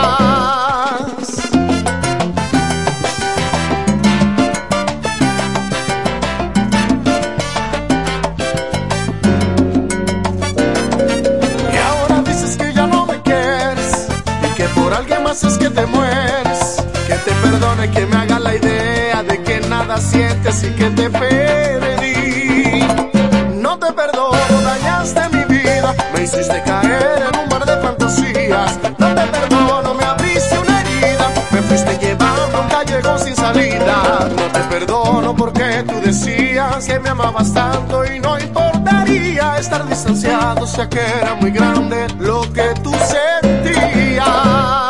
Y 11.72 11.76
ahora 11.76 12.22
dices 12.24 12.56
que 12.56 12.72
ya 12.72 12.86
no 12.86 13.06
me 13.06 13.20
quieres 13.22 14.08
y 14.42 14.54
que 14.54 14.64
por 14.68 14.92
alguien 14.92 15.22
más 15.22 15.42
es 15.44 15.58
que 15.58 15.70
te 15.70 15.86
mueres. 15.86 16.82
Que 17.06 17.14
te 17.14 17.32
perdone, 17.42 17.90
que 17.90 18.04
me 18.04 18.16
haga 18.16 18.27
sientes 20.00 20.62
y 20.64 20.70
que 20.70 20.90
te 20.90 21.10
perdí. 21.10 22.82
No 23.54 23.78
te 23.78 23.92
perdono, 23.92 24.62
dañaste 24.62 25.20
mi 25.30 25.44
vida, 25.44 25.94
me 26.14 26.22
hiciste 26.22 26.62
caer 26.64 27.24
en 27.28 27.40
un 27.40 27.48
mar 27.48 27.64
de 27.64 27.76
fantasías. 27.82 28.78
No 28.98 29.14
te 29.14 29.26
perdono, 29.26 29.94
me 29.94 30.04
abriste 30.04 30.58
una 30.58 30.80
herida, 30.80 31.30
me 31.50 31.62
fuiste 31.62 31.98
llevando 31.98 32.58
a 32.58 32.60
un 32.60 32.68
callejón 32.68 33.18
sin 33.20 33.36
salida. 33.36 34.28
No 34.36 34.42
te 34.52 34.60
perdono 34.60 35.34
porque 35.36 35.84
tú 35.86 36.00
decías 36.00 36.86
que 36.86 36.98
me 37.00 37.08
amabas 37.10 37.52
tanto 37.52 38.04
y 38.04 38.20
no 38.20 38.38
importaría 38.38 39.58
estar 39.58 39.86
distanciado, 39.86 40.66
sé 40.66 40.88
que 40.88 41.00
era 41.00 41.34
muy 41.34 41.50
grande 41.50 42.06
lo 42.18 42.42
que 42.52 42.74
tú 42.82 42.92
sentías. 42.92 44.87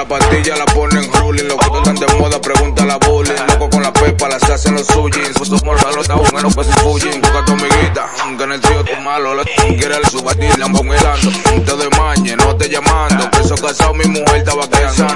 La 0.00 0.08
pastilla 0.08 0.56
la 0.56 0.64
ponen 0.64 1.12
rolling, 1.12 1.44
los 1.44 1.58
que 1.58 1.76
están 1.76 1.94
de 1.94 2.06
moda, 2.18 2.40
pregunta 2.40 2.86
la 2.86 2.96
bullying. 2.96 3.34
Loco 3.48 3.68
con 3.68 3.82
la 3.82 3.92
pepa, 3.92 4.30
las 4.30 4.42
hacen 4.48 4.74
los 4.74 4.86
suyos. 4.86 5.28
Somos 5.34 5.62
malos, 5.62 5.98
está 6.00 6.14
bueno 6.14 6.48
que 6.48 6.64
se 6.64 6.72
fuyen. 6.80 7.20
Busca 7.20 7.44
tu 7.44 7.52
amiguita, 7.52 8.08
que 8.38 8.44
en 8.44 8.52
el 8.52 8.60
tío 8.62 8.82
tu 8.82 8.96
malo. 9.02 9.34
Le 9.34 9.44
quiere 9.76 9.96
el 9.96 10.06
subatir, 10.06 10.58
la 10.58 10.66
helando. 10.66 11.30
Te 11.66 11.76
de 11.76 11.90
mañe, 11.98 12.34
no 12.36 12.56
te 12.56 12.70
llamando. 12.70 13.30
Peso 13.30 13.54
casado, 13.56 13.92
mi 13.92 14.06
mujer 14.06 14.36
estaba 14.36 14.66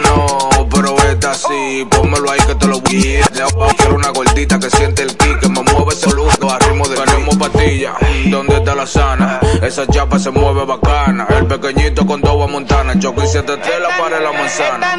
no, 0.04 0.68
pero 0.68 0.96
esta 1.10 1.30
así, 1.30 1.86
pónmelo 1.90 2.30
ahí 2.30 2.40
que 2.46 2.54
te 2.54 2.66
lo 2.66 2.80
voy 2.80 3.22
Quiero 3.78 3.94
una 3.94 4.10
gordita 4.10 4.58
que 4.58 4.68
siente 4.68 5.02
el 5.02 5.16
kick, 5.16 5.40
que 5.40 5.48
me 5.48 5.62
mueve 5.62 5.94
ese 5.94 6.10
lujo 6.10 6.50
a 6.50 6.58
ritmo 6.58 6.86
de 6.88 6.96
¿dónde 8.34 8.56
está 8.56 8.74
la 8.74 8.86
sana? 8.86 9.40
Esa 9.62 9.86
chapa 9.86 10.18
se 10.18 10.30
mueve 10.30 10.64
bacana. 10.64 11.26
El 11.30 11.46
pequeñito 11.46 12.04
con 12.04 12.20
dos 12.20 12.50
montana, 12.50 12.98
choco 12.98 13.22
y 13.22 13.28
siete 13.28 13.56
la 13.56 13.96
para 13.96 14.20
la 14.20 14.32
manzana. 14.32 14.98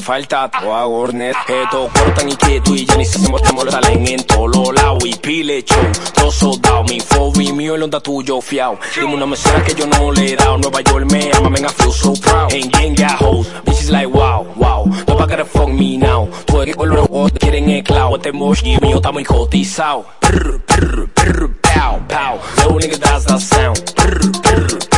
Falta. 0.00 0.50
Todo 0.50 0.74
a 0.74 0.84
Gornet, 0.84 1.36
todo 1.70 1.88
cuero 1.88 2.12
tan 2.14 2.28
inquieto 2.28 2.74
y 2.74 2.84
ya 2.84 2.96
ni 2.96 3.04
sabemos 3.04 3.42
te 3.42 3.52
molestan 3.52 4.06
en 4.06 4.24
todos 4.24 4.56
los 4.56 4.74
lados 4.74 5.04
y 5.04 5.14
pile 5.16 5.62
show. 5.62 5.78
Todo 6.14 6.30
soldado, 6.30 6.84
mi 6.84 7.00
fobi 7.00 7.52
mío, 7.52 7.74
el 7.74 7.82
onda 7.82 8.00
tuyo 8.00 8.40
fiao. 8.40 8.78
Dime 8.94 9.14
una 9.14 9.26
mesera 9.26 9.62
que 9.64 9.74
yo 9.74 9.86
no 9.86 10.12
le 10.12 10.32
he 10.32 10.36
dado. 10.36 10.58
Nueva 10.58 10.80
York 10.82 11.10
me 11.10 11.30
ama, 11.32 11.50
I 11.58 11.68
feel 11.68 11.92
so 11.92 12.12
proud. 12.14 12.52
And 12.52 12.72
gang 12.72 12.94
got 12.94 13.20
hoes, 13.20 13.46
bitches 13.64 13.90
like 13.90 14.08
wow, 14.08 14.46
wow. 14.56 14.84
Nobody 15.06 15.30
gotta 15.30 15.44
fuck 15.44 15.68
me 15.68 15.96
now. 15.96 16.28
Tú 16.46 16.62
eres 16.62 16.76
el 16.76 16.90
robo, 16.90 17.28
quieren 17.38 17.68
el 17.70 17.82
clavo. 17.82 18.16
Este 18.16 18.32
moshi 18.32 18.76
mío 18.80 18.96
está 18.96 19.12
muy 19.12 19.24
cotizado. 19.24 20.04
Prr, 20.20 20.60
prr, 20.66 21.08
prr, 21.14 21.50
pow, 21.60 22.00
pow. 22.08 22.38
Little 22.56 22.78
nigga, 22.78 22.98
that's 22.98 23.24
the 23.24 23.38
sound. 23.38 23.76
Prr, 23.94 24.30
prr, 24.42 24.89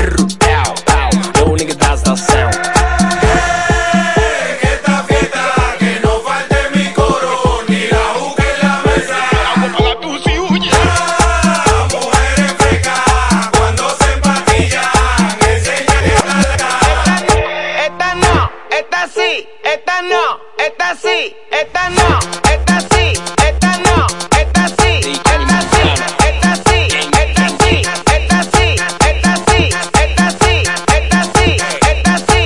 no, 21.99 22.19
esta 22.51 22.81
sí, 22.81 23.13
esta 23.47 23.79
no, 23.79 24.07
esta 24.39 24.69
sí, 24.69 25.01
esta 25.03 25.59
sí, 25.73 25.83
esta 26.27 26.57
sí, 26.57 26.79
esta 27.17 27.45
sí, 27.61 27.83
esta 28.17 28.45
sí, 28.45 28.77
esta 29.07 29.37
sí, 29.37 29.61
esta 30.01 30.31
sí, 30.31 30.55
esta 30.95 31.21
sí, 31.35 31.49
esta 31.91 32.15
sí. 32.19 32.43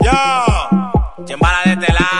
Yo, 0.00 0.14
Chimbala 1.24 1.62
de 1.64 1.72
este 1.72 1.92
lado. 1.92 2.10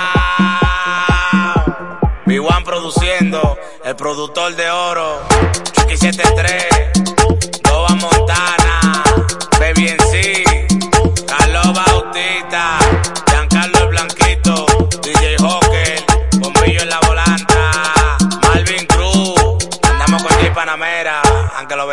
B1 2.26 2.64
produciendo, 2.64 3.58
el 3.84 3.96
productor 3.96 4.54
de 4.56 4.70
oro. 4.70 5.20
Chucky 5.72 5.96
73, 5.96 6.79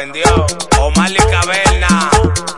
vendió, 0.08 0.46
Omar 0.80 1.10
Lee 1.10 1.18
Caverna, 1.30 2.10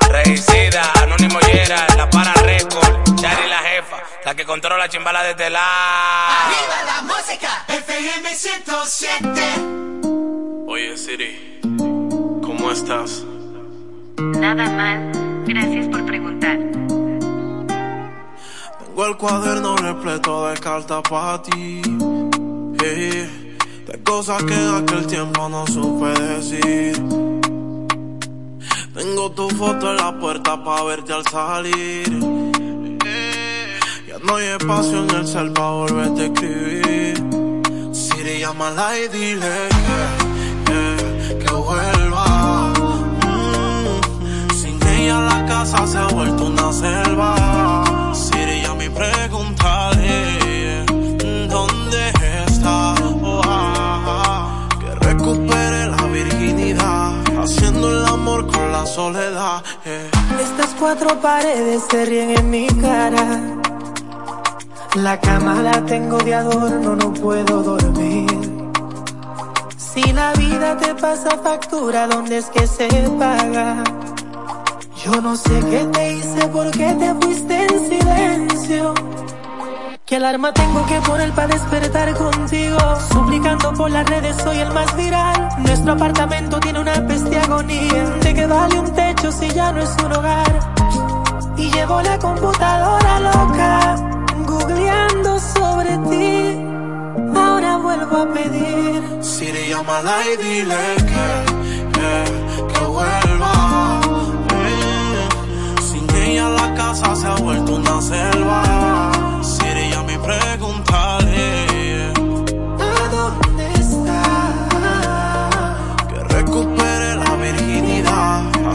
Regicida, 0.09 0.91
Anónimo 1.01 1.39
Yera, 1.41 1.87
La 1.97 2.09
Para 2.09 2.33
Record, 2.33 3.15
Chari 3.15 3.47
la 3.49 3.57
jefa, 3.59 3.97
la 4.25 4.35
que 4.35 4.45
controla 4.45 4.87
chimbala 4.89 5.23
de 5.33 5.49
lado. 5.49 5.65
Arriba 6.45 6.83
la 6.85 7.01
música, 7.03 7.65
FM 7.67 8.35
107. 8.35 9.43
Oye, 10.67 10.97
Siri, 10.97 11.59
¿cómo 12.43 12.71
estás? 12.71 13.23
Nada 14.17 14.69
mal. 14.69 15.11
Gracias 15.45 15.87
por 15.87 16.05
preguntar. 16.05 16.57
Tengo 18.79 19.05
el 19.07 19.17
cuaderno 19.17 19.75
repleto 19.77 20.47
de 20.49 20.57
cartas 20.59 21.01
para 21.09 21.41
ti. 21.41 21.81
eh, 22.83 23.48
cosas 24.03 24.43
que 24.43 24.53
en 24.53 24.75
aquel 24.75 25.07
tiempo 25.07 25.49
no 25.49 25.65
supe 25.67 26.07
decir. 26.19 26.93
Tengo 28.93 29.31
tu 29.31 29.49
foto 29.49 29.91
en 29.91 29.97
la 29.97 30.19
puerta 30.19 30.63
para 30.63 30.83
verte 30.83 31.13
al 31.13 31.25
salir. 31.27 32.09
ya 34.07 34.17
no 34.23 34.35
hay 34.35 34.47
espacio 34.47 35.03
en 35.03 35.09
el 35.15 35.27
cel 35.27 35.51
para 35.53 35.69
volverte 35.71 36.21
a 36.21 36.25
escribir. 36.25 37.23
Siri, 37.93 38.39
llámala 38.39 38.97
y 38.99 39.07
dile 39.07 39.55
que, 40.65 41.45
que, 41.45 41.53
vuelva. 41.53 42.73
Mm, 43.25 44.51
sin 44.59 44.87
ella 44.87 45.19
la 45.21 45.45
casa 45.45 45.87
se 45.87 45.97
ha 45.97 46.07
vuelto 46.07 46.45
una 46.45 46.73
selva. 46.73 48.13
Siri, 48.13 48.61
ya 48.63 48.73
mi 48.73 48.89
preguntaré 48.89 49.98
con 58.37 58.71
la 58.71 58.85
soledad. 58.85 59.63
eh. 59.85 60.09
Estas 60.39 60.75
cuatro 60.79 61.19
paredes 61.19 61.83
se 61.89 62.05
ríen 62.05 62.31
en 62.37 62.49
mi 62.49 62.67
cara. 62.67 63.25
La 64.95 65.19
cama 65.19 65.55
la 65.61 65.83
tengo 65.85 66.17
de 66.19 66.35
adorno, 66.35 66.95
no 66.95 67.13
puedo 67.13 67.63
dormir. 67.63 68.27
Si 69.77 70.03
la 70.13 70.31
vida 70.33 70.77
te 70.77 70.93
pasa 70.95 71.31
factura, 71.43 72.07
¿dónde 72.07 72.37
es 72.37 72.45
que 72.45 72.67
se 72.67 72.87
paga? 73.17 73.83
Yo 75.03 75.21
no 75.21 75.35
sé 75.35 75.59
qué 75.71 75.85
te 75.91 76.13
hice, 76.13 76.47
por 76.49 76.69
qué 76.71 76.93
te 76.99 77.13
fuiste 77.21 77.65
en 77.65 77.89
silencio. 77.89 78.93
¿Qué 80.09 80.15
alarma 80.15 80.51
tengo 80.51 80.83
que 80.87 80.99
poner 81.01 81.31
para 81.33 81.53
despertar 81.53 82.15
contigo? 82.15 82.79
Suplicando 83.13 83.71
por 83.73 83.91
las 83.91 84.09
redes, 84.09 84.35
soy 84.43 84.57
el 84.57 84.73
más 84.73 84.97
viral. 84.97 85.49
Nuestro 85.59 85.91
apartamento 85.93 86.59
tiene 86.59 86.79
una 86.79 86.93
peste 87.05 87.37
agonía. 87.37 88.05
¿De 88.19 88.33
qué 88.33 88.47
vale 88.47 88.79
un 88.79 88.91
techo 88.91 89.31
si 89.31 89.47
ya 89.49 89.71
no 89.71 89.83
es 89.83 89.95
un 90.03 90.11
hogar? 90.11 90.59
Y 91.57 91.69
llevo 91.69 92.01
la 92.01 92.17
computadora 92.17 93.19
loca, 93.19 93.95
googleando 94.47 95.39
sobre 95.39 95.95
ti. 96.09 96.57
Ahora 97.37 97.77
vuelvo 97.77 98.17
a 98.17 98.33
pedir. 98.33 99.23
Siri, 99.23 99.69
llámala 99.69 100.17
y 100.25 100.43
dile 100.43 100.95
que, 101.05 101.99
que, 101.99 102.73
que 102.73 102.85
vuelva. 102.85 104.01
Eh, 104.55 105.29
Sin 105.83 106.09
ella 106.15 106.49
la 106.49 106.73
casa 106.73 107.15
se 107.15 107.27
ha 107.27 107.35
vuelto 107.35 107.75
una 107.75 108.01
selva. 108.01 108.78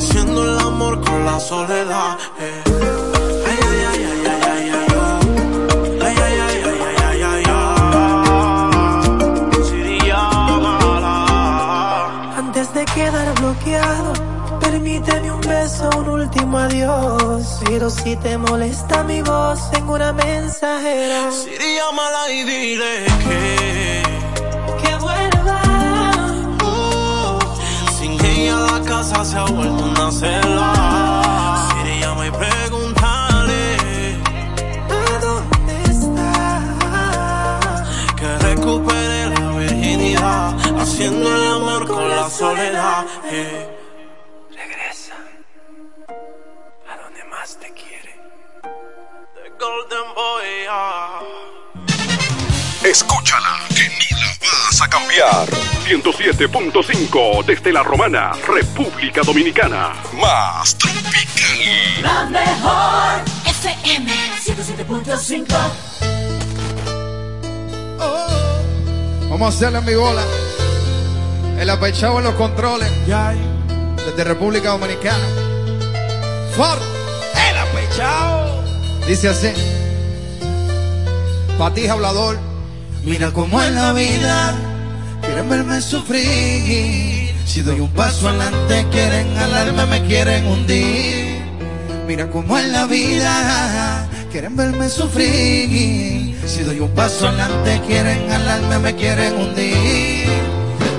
Haciendo 0.04 0.44
el 0.44 0.58
amor 0.58 1.00
con 1.00 1.24
la 1.24 1.40
soledad. 1.40 2.18
eh. 2.40 2.62
Ay, 3.46 3.58
ay, 3.68 3.80
ay, 3.90 4.00
ay, 4.10 4.20
ay, 4.32 4.40
ay, 4.52 4.70
ay, 4.78 4.86
oh. 4.96 6.04
Ay, 6.04 6.16
ay, 6.26 6.36
ay, 6.46 6.56
ay, 6.64 6.78
ay, 7.08 7.22
ay, 7.22 7.44
ay. 7.48 7.54
Antes 12.36 12.72
de 12.74 12.84
quedar 12.84 13.34
bloqueado, 13.40 14.12
permíteme 14.60 15.32
un 15.32 15.40
beso, 15.40 15.88
un 15.98 16.08
último 16.08 16.58
adiós. 16.58 17.60
Pero 17.66 17.90
si 17.90 18.16
te 18.16 18.36
molesta 18.38 19.02
mi 19.04 19.22
voz, 19.22 19.70
tengo 19.70 19.94
una 19.94 20.12
mensajera. 20.12 21.30
Siri, 21.32 21.76
llámala 21.76 22.30
y 22.30 22.42
dile 22.44 23.06
Que 23.28 23.73
La 28.54 28.80
casa 28.86 29.24
se 29.24 29.36
ha 29.36 29.44
vuelto 29.44 29.84
una 29.84 30.10
selva. 30.12 31.68
Siri, 31.72 32.00
llama 32.00 32.26
y 32.26 32.30
pregúntale 32.30 33.76
¿A 34.90 35.18
dónde 35.20 35.82
está? 35.90 37.84
que 38.16 38.38
recupere 38.38 39.30
la 39.30 39.50
virginidad, 39.58 40.80
haciendo 40.80 41.34
el 41.36 41.46
amor 41.52 41.86
con 41.86 42.08
la 42.08 42.28
soledad. 42.30 43.04
eh. 43.30 43.70
Regresa. 44.50 45.14
A 46.90 46.96
donde 47.02 47.24
más 47.24 47.56
te 47.58 47.72
quiere. 47.72 48.14
The 48.62 49.50
Golden 49.58 50.14
Boy. 50.14 50.66
ah. 50.70 51.20
Escúchala, 52.82 53.56
a 54.84 54.88
cambiar. 54.88 55.46
107.5 55.86 57.44
desde 57.44 57.72
la 57.72 57.82
Romana, 57.82 58.32
República 58.46 59.22
Dominicana. 59.22 59.92
Más 60.20 60.76
tropical. 60.76 62.02
La 62.02 62.24
mejor 62.26 63.24
FM 63.46 64.12
107.5. 64.44 65.46
Vamos 69.30 69.42
a 69.42 69.56
hacerle 69.56 69.78
en 69.78 69.84
mi 69.84 69.94
bola. 69.94 70.22
El 71.58 71.70
apechado 71.70 72.18
en 72.18 72.24
los 72.24 72.34
controles. 72.34 72.90
Desde 73.06 74.24
República 74.24 74.70
Dominicana. 74.70 75.26
Ford. 76.56 76.82
El 77.50 77.58
apechado. 77.58 78.62
Dice 79.06 79.28
así. 79.28 79.52
Patija 81.58 81.92
hablador. 81.94 82.38
Mira 83.04 83.32
cómo 83.32 83.60
es 83.60 83.70
la 83.72 83.92
vida, 83.92 84.54
quieren 85.34 85.50
verme 85.50 85.80
sufrir. 85.80 87.34
Si 87.44 87.62
doy 87.62 87.80
un 87.80 87.90
paso 87.90 88.28
adelante, 88.28 88.86
quieren 88.92 89.36
alarme, 89.36 89.84
me 89.86 90.02
quieren 90.06 90.46
hundir. 90.46 91.42
Mira 92.06 92.30
cómo 92.30 92.56
es 92.56 92.68
la 92.68 92.86
vida, 92.86 94.08
quieren 94.30 94.54
verme 94.54 94.88
sufrir. 94.88 96.36
Si 96.46 96.62
doy 96.62 96.78
un 96.78 96.90
paso 96.94 97.26
adelante, 97.26 97.80
quieren 97.84 98.30
alarme, 98.30 98.78
me 98.78 98.94
quieren 98.94 99.34
hundir. 99.34 100.28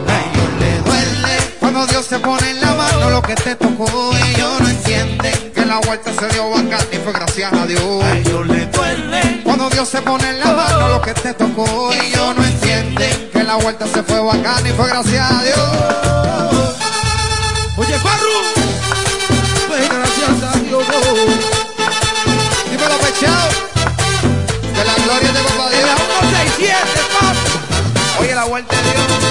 A 0.09 0.15
ellos 0.27 0.51
le 0.59 0.79
duele 0.79 1.37
Cuando 1.61 1.87
Dios 1.87 2.05
se 2.05 2.19
pone 2.19 2.49
en 2.49 2.59
la 2.59 2.73
mano 2.73 3.09
lo 3.11 3.21
que 3.21 3.35
te 3.35 3.55
tocó, 3.55 3.87
ellos 4.17 4.59
no 4.59 4.67
entienden 4.67 5.54
que 5.65 5.71
la 5.71 5.79
vuelta 5.79 6.11
se 6.13 6.27
dio 6.27 6.49
bacán 6.49 6.87
y 6.91 6.97
fue 6.97 7.13
gracias 7.13 7.53
a 7.53 7.65
Dios. 7.65 8.03
A 8.03 8.17
ellos 8.17 8.47
le 8.47 8.65
duele 8.67 9.41
Cuando 9.43 9.69
Dios 9.69 9.89
se 9.89 10.01
pone 10.01 10.29
en 10.29 10.39
la 10.39 10.53
mano 10.53 10.89
lo 10.89 11.01
que 11.01 11.13
te 11.13 11.33
tocó, 11.33 11.91
ellos 11.91 12.35
no 12.35 12.43
entienden 12.43 13.29
que 13.31 13.43
la 13.43 13.55
vuelta 13.55 13.87
se 13.87 14.03
fue 14.03 14.19
bacán 14.19 14.65
y 14.65 14.69
fue 14.71 14.87
gracias 14.87 15.31
a 15.31 15.43
Dios. 15.43 16.75
Oye, 17.77 17.97
Farru, 17.99 18.37
pues 19.67 19.89
gracias 19.89 20.55
a 20.55 20.59
Dios. 20.59 20.83
Dímelo, 22.71 22.97
pechado. 22.97 23.49
De 24.75 24.85
la 24.85 24.95
gloria 25.03 25.31
de 25.31 25.39
papá 25.39 25.69
Dios. 25.69 25.89
167, 26.29 26.77
papi. 27.19 28.21
Oye, 28.21 28.35
la 28.35 28.43
vuelta 28.45 28.75
de 28.75 28.81
Dios. 28.83 29.24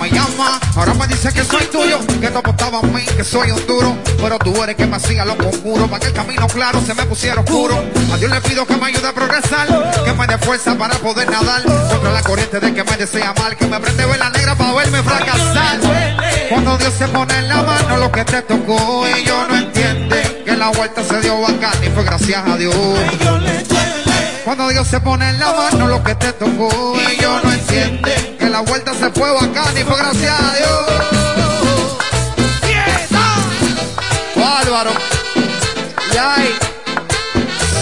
Me 0.00 0.10
llama, 0.10 0.58
ahora 0.76 0.94
me 0.94 1.06
dice 1.06 1.30
que 1.30 1.44
soy 1.44 1.64
tuyo, 1.66 1.98
que 2.20 2.28
tú 2.28 2.38
apostabas 2.38 2.82
a 2.82 2.86
mí, 2.86 3.02
que 3.16 3.22
soy 3.22 3.50
un 3.50 3.66
duro, 3.66 3.96
pero 4.20 4.38
tú 4.38 4.62
eres 4.62 4.74
que 4.74 4.86
me 4.86 4.96
hacía 4.96 5.26
los 5.26 5.36
conjuros, 5.36 5.90
para 5.90 6.00
que 6.00 6.06
el 6.06 6.12
camino 6.14 6.46
claro 6.48 6.80
se 6.80 6.94
me 6.94 7.04
pusiera 7.04 7.40
oscuro. 7.40 7.84
A 8.12 8.16
Dios 8.16 8.30
le 8.30 8.40
pido 8.40 8.66
que 8.66 8.76
me 8.76 8.86
ayude 8.86 9.06
a 9.06 9.12
progresar, 9.12 9.68
que 10.02 10.12
me 10.14 10.26
dé 10.26 10.38
fuerza 10.38 10.74
para 10.76 10.94
poder 10.96 11.30
nadar, 11.30 11.62
contra 11.64 12.12
la 12.12 12.22
corriente 12.22 12.60
de 12.60 12.72
que 12.72 12.82
me 12.82 12.96
desea 12.96 13.34
mal, 13.34 13.54
que 13.56 13.66
me 13.66 13.78
prende 13.78 14.06
vela 14.06 14.30
negra 14.30 14.54
para 14.54 14.72
verme 14.72 15.02
fracasar. 15.02 15.78
Cuando 16.48 16.78
Dios 16.78 16.94
se 16.94 17.08
pone 17.08 17.38
en 17.38 17.48
la 17.48 17.62
mano 17.62 17.96
lo 17.98 18.10
que 18.10 18.24
te 18.24 18.40
tocó, 18.42 19.06
ellos 19.06 19.48
no 19.50 19.56
entienden 19.56 20.44
que 20.46 20.56
la 20.56 20.68
vuelta 20.70 21.04
se 21.04 21.20
dio 21.20 21.40
bacán 21.42 21.84
y 21.84 21.90
fue 21.90 22.04
gracias 22.04 22.42
a 22.46 22.56
Dios. 22.56 22.74
Cuando 24.50 24.68
Dios 24.68 24.88
se 24.88 24.98
pone 24.98 25.30
en 25.30 25.38
la 25.38 25.52
mano 25.52 25.86
lo 25.86 26.02
que 26.02 26.12
te 26.16 26.32
tocó, 26.32 26.92
ellos 27.08 27.44
no 27.44 27.52
entienden 27.52 28.36
que 28.36 28.50
la 28.50 28.62
vuelta 28.62 28.92
se 28.94 29.08
fue 29.10 29.30
bacán 29.30 29.78
y 29.78 29.84
fue 29.84 29.96
gracias 29.96 30.40
a 30.40 30.54
Dios. 30.56 30.86
Bárbaro. 34.34 34.90
Y 36.12 36.16
ay, 36.16 36.52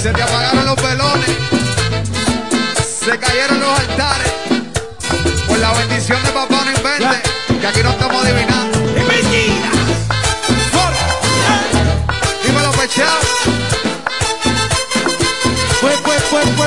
se 0.03 0.13
te 0.13 0.23
apagaron 0.23 0.67
los 0.67 0.77
velones, 0.77 1.31
se 3.01 3.19
cayeron 3.19 3.61
los 3.61 3.81
altares. 3.81 4.33
Por 5.47 5.59
la 5.59 5.73
bendición 5.73 6.23
de 6.23 6.29
papá 6.33 6.65
no 6.67 6.71
invente, 6.71 7.23
que 7.63 7.67
aquí 7.67 7.83
no 7.83 7.93
estamos 7.93 8.23
adivinando. 8.23 8.78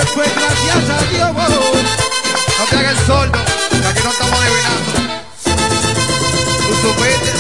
Fue 0.08 0.26
gracias 0.36 0.90
a 0.90 1.04
Dios. 1.12 1.32
No 1.32 2.66
te 2.70 2.78
hagas 2.78 2.92
el 2.92 3.06
sordo, 3.06 3.40
que 3.70 3.88
aquí 3.88 4.02
no 4.04 4.12
estamos 4.12 4.40
adivinando. 4.40 4.92
Tú 6.68 6.74
supiste. 6.88 7.32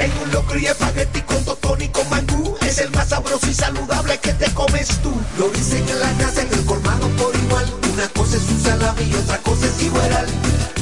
En 0.00 0.10
un 0.22 0.32
locro 0.32 0.58
y 0.58 0.66
espagueti 0.66 1.20
con 1.20 1.44
totón 1.44 1.80
y 1.82 1.88
con 1.88 2.08
mangú. 2.08 2.56
Es 2.66 2.78
el 2.78 2.90
más 2.90 3.08
sabroso 3.08 3.46
y 3.48 3.54
saludable 3.54 4.18
que 4.18 4.32
te 4.32 4.50
comes 4.52 4.88
tú. 5.02 5.12
Lo 5.38 5.48
dicen 5.50 5.86
en 5.88 6.00
la 6.00 6.10
casa, 6.24 6.42
en 6.42 6.52
el 6.52 6.64
colmado 6.64 7.06
por 7.10 7.34
igual. 7.36 7.66
Una 7.92 8.08
cosa 8.08 8.36
es 8.36 8.48
un 8.50 8.60
salami 8.60 9.02
y 9.02 9.14
otra 9.14 9.38
cosa 9.38 9.66
es 9.66 9.82
igual. 9.82 10.26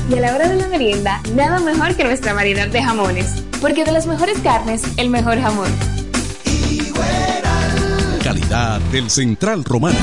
Y 0.08 0.14
a 0.14 0.20
la 0.20 0.34
hora 0.34 0.48
de 0.48 0.56
la 0.56 0.68
merienda, 0.68 1.20
nada 1.34 1.58
mejor 1.58 1.94
que 1.96 2.04
nuestra 2.04 2.32
variedad 2.32 2.68
de 2.68 2.82
jamones. 2.82 3.42
Porque 3.60 3.84
de 3.84 3.92
las 3.92 4.06
mejores 4.06 4.38
carnes, 4.38 4.82
el 4.96 5.10
mejor 5.10 5.40
jamón. 5.40 5.70
Calidad 8.22 8.80
del 8.92 9.10
Central 9.10 9.64
Romana. 9.64 9.98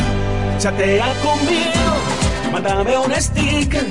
Chatea 0.59 1.13
conmigo, 1.21 2.51
mándame 2.51 2.97
un 2.97 3.13
sticker 3.15 3.85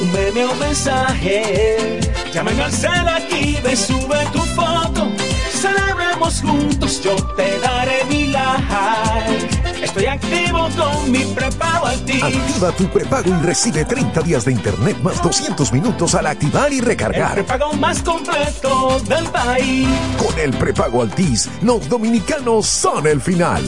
un 0.00 0.12
meme 0.12 0.44
o 0.44 0.54
mensaje. 0.56 2.00
Llámame 2.34 2.62
al 2.64 2.72
cel 2.72 3.08
aquí, 3.08 3.58
ve, 3.62 3.76
sube 3.76 4.26
tu 4.32 4.40
foto. 4.40 5.08
Celebremos 5.52 6.42
juntos, 6.42 7.00
yo 7.00 7.14
te 7.36 7.60
daré 7.60 8.04
mi 8.06 8.26
like. 8.26 9.84
Estoy 9.84 10.06
activo 10.06 10.68
con 10.76 11.12
mi 11.12 11.20
prepago 11.20 11.86
Altis. 11.86 12.24
Activa 12.24 12.72
tu 12.72 12.88
prepago 12.88 13.30
y 13.30 13.46
recibe 13.46 13.84
30 13.84 14.20
días 14.22 14.44
de 14.46 14.50
internet 14.52 14.96
más 15.00 15.22
200 15.22 15.72
minutos 15.72 16.16
al 16.16 16.26
activar 16.26 16.72
y 16.72 16.78
El 16.80 16.84
recargar. 16.86 17.34
prepago 17.34 17.72
más 17.74 18.02
completo 18.02 18.98
del 19.08 19.26
país. 19.26 19.88
Con 20.18 20.36
el 20.36 20.52
prepago 20.54 21.02
Altis, 21.02 21.48
los 21.62 21.88
dominicanos 21.88 22.66
son 22.66 23.06
el 23.06 23.20
final. 23.20 23.62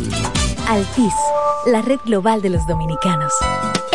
Altis, 0.69 1.15
la 1.67 1.83
red 1.83 2.01
global 2.05 2.43
de 2.43 2.51
los 2.51 2.67
dominicanos. 2.67 3.33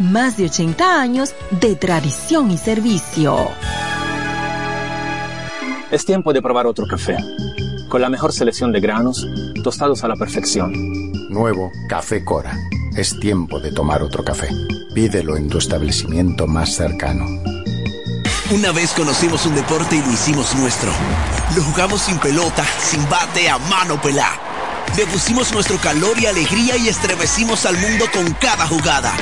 más 0.00 0.36
de 0.36 0.46
80 0.46 1.00
años 1.00 1.34
de 1.50 1.76
tradición 1.76 2.50
y 2.50 2.58
servicio. 2.58 3.36
Es 5.90 6.04
tiempo 6.04 6.32
de 6.32 6.40
probar 6.40 6.66
otro 6.66 6.86
café. 6.86 7.16
Con 7.88 8.00
la 8.00 8.08
mejor 8.08 8.32
selección 8.32 8.72
de 8.72 8.80
granos, 8.80 9.26
tostados 9.62 10.02
a 10.04 10.08
la 10.08 10.16
perfección. 10.16 10.72
Nuevo 11.28 11.70
Café 11.88 12.24
Cora. 12.24 12.56
Es 12.96 13.18
tiempo 13.20 13.60
de 13.60 13.72
tomar 13.72 14.02
otro 14.02 14.24
café. 14.24 14.48
Pídelo 14.94 15.36
en 15.36 15.48
tu 15.48 15.58
establecimiento 15.58 16.46
más 16.46 16.74
cercano. 16.74 17.24
Una 18.52 18.72
vez 18.72 18.92
conocimos 18.92 19.46
un 19.46 19.54
deporte 19.54 19.96
y 19.96 20.00
lo 20.00 20.10
hicimos 20.10 20.54
nuestro. 20.56 20.90
Lo 21.54 21.62
jugamos 21.62 22.00
sin 22.00 22.18
pelota, 22.18 22.64
sin 22.80 23.08
bate, 23.08 23.48
a 23.48 23.58
mano 23.58 24.00
pelá. 24.00 24.30
Le 24.96 25.06
pusimos 25.06 25.52
nuestro 25.52 25.78
calor 25.78 26.18
y 26.18 26.26
alegría 26.26 26.76
y 26.76 26.88
estremecimos 26.88 27.64
al 27.64 27.78
mundo 27.78 28.06
con 28.12 28.32
cada 28.34 28.66
jugada. 28.66 29.12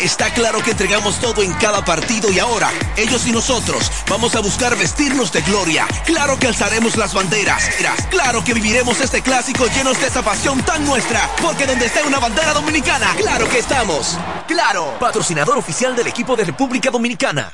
Está 0.00 0.32
claro 0.32 0.62
que 0.62 0.70
entregamos 0.70 1.20
todo 1.20 1.42
en 1.42 1.52
cada 1.54 1.84
partido 1.84 2.30
y 2.30 2.38
ahora, 2.38 2.70
ellos 2.96 3.26
y 3.26 3.32
nosotros, 3.32 3.90
vamos 4.08 4.36
a 4.36 4.40
buscar 4.40 4.76
vestirnos 4.76 5.32
de 5.32 5.42
gloria. 5.42 5.86
Claro 6.04 6.38
que 6.38 6.46
alzaremos 6.46 6.96
las 6.96 7.12
banderas. 7.12 7.68
Claro 8.10 8.44
que 8.44 8.54
viviremos 8.54 9.00
este 9.00 9.20
clásico 9.20 9.66
llenos 9.66 9.98
de 10.00 10.06
esa 10.06 10.22
pasión 10.22 10.62
tan 10.62 10.84
nuestra. 10.84 11.28
Porque 11.42 11.66
donde 11.66 11.86
esté 11.86 12.02
una 12.04 12.18
bandera 12.18 12.52
dominicana, 12.52 13.14
claro 13.16 13.48
que 13.48 13.58
estamos. 13.58 14.16
Claro, 14.46 14.96
patrocinador 15.00 15.58
oficial 15.58 15.96
del 15.96 16.06
equipo 16.06 16.36
de 16.36 16.44
República 16.44 16.90
Dominicana. 16.90 17.52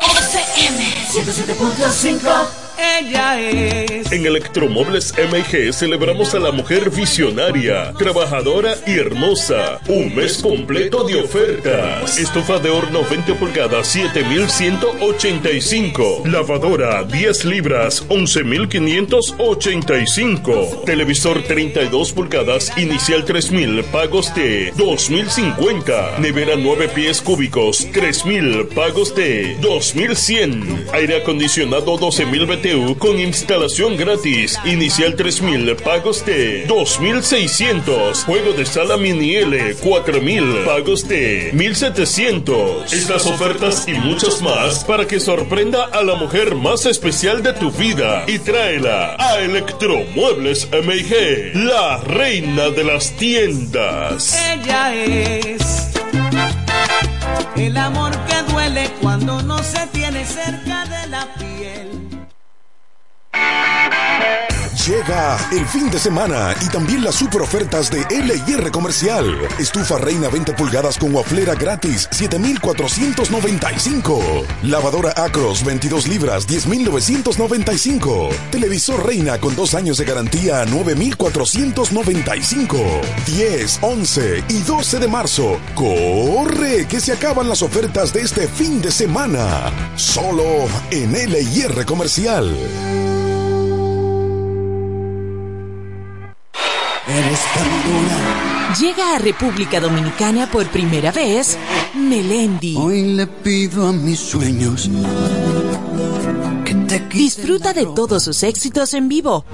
FM 0.00 0.94
107.5 1.12 2.63
Ella 2.76 3.40
es 3.40 4.10
En 4.10 4.26
Electromuebles 4.26 5.14
MG 5.16 5.72
celebramos 5.72 6.34
a 6.34 6.40
la 6.40 6.50
mujer 6.50 6.90
visionaria, 6.90 7.92
trabajadora 7.98 8.74
y 8.86 8.98
hermosa. 8.98 9.78
Un 9.88 10.14
mes 10.14 10.42
completo 10.42 11.04
de 11.04 11.22
ofertas. 11.22 12.18
Estufa 12.18 12.58
de 12.58 12.70
horno 12.70 13.02
20 13.08 13.34
pulgadas, 13.34 13.86
7185. 13.88 16.24
Lavadora 16.26 17.04
10 17.04 17.44
libras, 17.44 18.04
11585. 18.08 20.82
Televisor 20.84 21.42
32 21.42 22.12
pulgadas, 22.12 22.72
inicial 22.76 23.24
3000, 23.24 23.84
pagos 23.84 24.34
de 24.34 24.72
2050. 24.76 26.18
Nevera 26.18 26.56
9 26.56 26.88
pies 26.88 27.20
cúbicos, 27.20 27.86
3000, 27.92 28.66
pagos 28.74 29.14
de 29.14 29.56
2100. 29.60 30.86
Aire 30.92 31.18
acondicionado 31.18 31.96
12000 31.96 32.63
Con 32.98 33.20
instalación 33.20 33.98
gratis. 33.98 34.58
Inicial 34.64 35.16
3000, 35.16 35.76
pagos 35.76 36.24
de 36.24 36.64
2600. 36.64 38.24
Juego 38.24 38.54
de 38.54 38.64
sala 38.64 38.96
mini 38.96 39.34
L 39.34 39.74
4000, 39.74 40.64
pagos 40.64 41.06
de 41.06 41.50
1700. 41.52 42.90
Estas 42.90 43.26
ofertas 43.26 43.86
y 43.86 43.92
muchas 43.92 44.40
más 44.40 44.82
para 44.84 45.06
que 45.06 45.20
sorprenda 45.20 45.84
a 45.84 46.02
la 46.02 46.14
mujer 46.14 46.54
más 46.54 46.86
especial 46.86 47.42
de 47.42 47.52
tu 47.52 47.70
vida 47.70 48.24
y 48.26 48.38
tráela 48.38 49.14
a 49.18 49.40
Electromuebles 49.40 50.66
MG, 50.72 51.54
la 51.66 51.98
reina 51.98 52.70
de 52.70 52.84
las 52.84 53.10
tiendas. 53.18 54.38
Ella 54.54 54.94
es 54.94 55.92
el 57.56 57.76
amor 57.76 58.12
que 58.26 58.52
duele 58.52 58.90
cuando 59.02 59.42
no 59.42 59.62
se 59.62 59.86
tiene 59.88 60.24
cerca 60.24 60.86
de 60.86 61.08
la 61.08 61.34
piel. 61.34 62.03
Llega 64.86 65.38
el 65.50 65.64
fin 65.64 65.90
de 65.90 65.98
semana 65.98 66.54
y 66.60 66.68
también 66.68 67.02
las 67.02 67.14
super 67.14 67.40
ofertas 67.40 67.90
de 67.90 68.04
LIR 68.10 68.70
Comercial. 68.70 69.34
Estufa 69.58 69.96
Reina 69.96 70.28
20 70.28 70.52
pulgadas 70.52 70.98
con 70.98 71.14
waflera 71.14 71.54
gratis, 71.54 72.06
7,495. 72.10 74.44
Lavadora 74.64 75.14
Acros 75.16 75.64
22 75.64 76.06
libras, 76.06 76.46
10,995. 76.46 78.28
Televisor 78.50 79.06
Reina 79.06 79.38
con 79.38 79.56
dos 79.56 79.74
años 79.74 79.96
de 79.96 80.04
garantía, 80.04 80.66
9,495. 80.66 82.76
10, 83.24 83.78
11 83.80 84.44
y 84.50 84.60
12 84.60 84.98
de 84.98 85.08
marzo. 85.08 85.58
¡Corre! 85.74 86.86
Que 86.86 87.00
se 87.00 87.12
acaban 87.12 87.48
las 87.48 87.62
ofertas 87.62 88.12
de 88.12 88.20
este 88.20 88.46
fin 88.48 88.82
de 88.82 88.90
semana. 88.90 89.72
Solo 89.96 90.66
en 90.90 91.12
LIR 91.12 91.86
Comercial. 91.86 92.54
Eres 97.34 97.46
tan 97.52 97.68
dura. 97.82 98.74
Llega 98.78 99.16
a 99.16 99.18
República 99.18 99.80
Dominicana 99.80 100.48
por 100.48 100.68
primera 100.68 101.10
vez 101.10 101.58
Melendi. 101.92 102.76
Hoy 102.76 103.14
le 103.14 103.26
pido 103.26 103.88
a 103.88 103.92
mis 103.92 104.20
sueños 104.20 104.88
que 106.64 106.74
te 106.74 107.00
Disfruta 107.08 107.72
de 107.72 107.86
todos 107.86 108.22
sus 108.22 108.40
éxitos 108.44 108.94
en 108.94 109.08
vivo. 109.08 109.44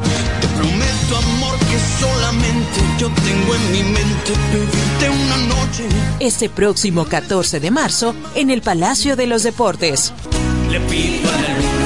prometo 0.58 1.16
amor 1.16 1.58
que 1.58 1.78
solamente 1.98 2.80
yo 2.98 3.08
tengo 3.08 3.54
en 3.54 3.72
mi 3.72 3.82
mente 3.84 4.32
pedirte 4.52 5.24
una 5.24 5.36
noche. 5.46 5.84
Este 6.20 6.50
próximo 6.50 7.06
14 7.06 7.60
de 7.60 7.70
marzo 7.70 8.14
en 8.34 8.50
el 8.50 8.60
Palacio 8.60 9.16
de 9.16 9.26
los 9.26 9.42
Deportes. 9.42 10.12
Le 10.70 10.80
pido 10.80 11.30
a 11.30 11.40
la 11.40 11.48
luna 11.48 11.79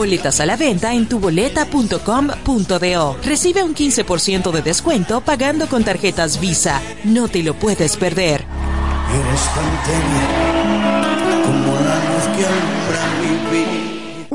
Boletas 0.00 0.40
a 0.40 0.46
la 0.46 0.56
venta 0.56 0.94
en 0.94 1.06
tuboleta.com.do. 1.06 3.16
Recibe 3.22 3.62
un 3.62 3.74
15% 3.74 4.50
de 4.50 4.62
descuento 4.62 5.20
pagando 5.20 5.66
con 5.66 5.84
tarjetas 5.84 6.40
Visa. 6.40 6.80
No 7.04 7.28
te 7.28 7.42
lo 7.42 7.52
puedes 7.52 7.98
perder. 7.98 8.46
Eres 9.12 9.42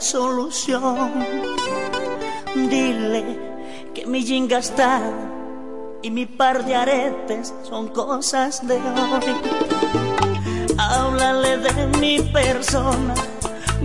Solución. 0.00 1.24
Dile 2.54 3.24
que 3.94 4.06
mi 4.06 4.22
jinga 4.22 4.58
está 4.58 5.00
y 6.02 6.10
mi 6.10 6.26
par 6.26 6.64
de 6.64 6.74
aretes 6.74 7.54
son 7.62 7.88
cosas 7.88 8.66
de 8.66 8.74
hoy. 8.76 9.36
Háblale 10.78 11.58
de 11.58 11.98
mi 11.98 12.20
persona, 12.20 13.14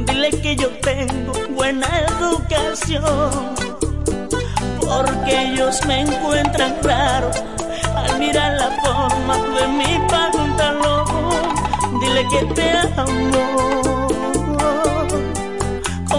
dile 0.07 0.29
que 0.41 0.55
yo 0.55 0.69
tengo 0.79 1.33
buena 1.55 1.87
educación. 1.99 3.53
Porque 4.79 5.41
ellos 5.41 5.85
me 5.85 6.01
encuentran 6.01 6.75
raro 6.83 7.31
al 7.95 8.19
mirar 8.19 8.53
la 8.53 8.71
forma 8.81 9.37
de 9.37 9.67
mi 9.67 10.07
pantalón. 10.07 11.05
Dile 11.99 12.27
que 12.29 12.45
te 12.53 12.71
amo 12.97 13.92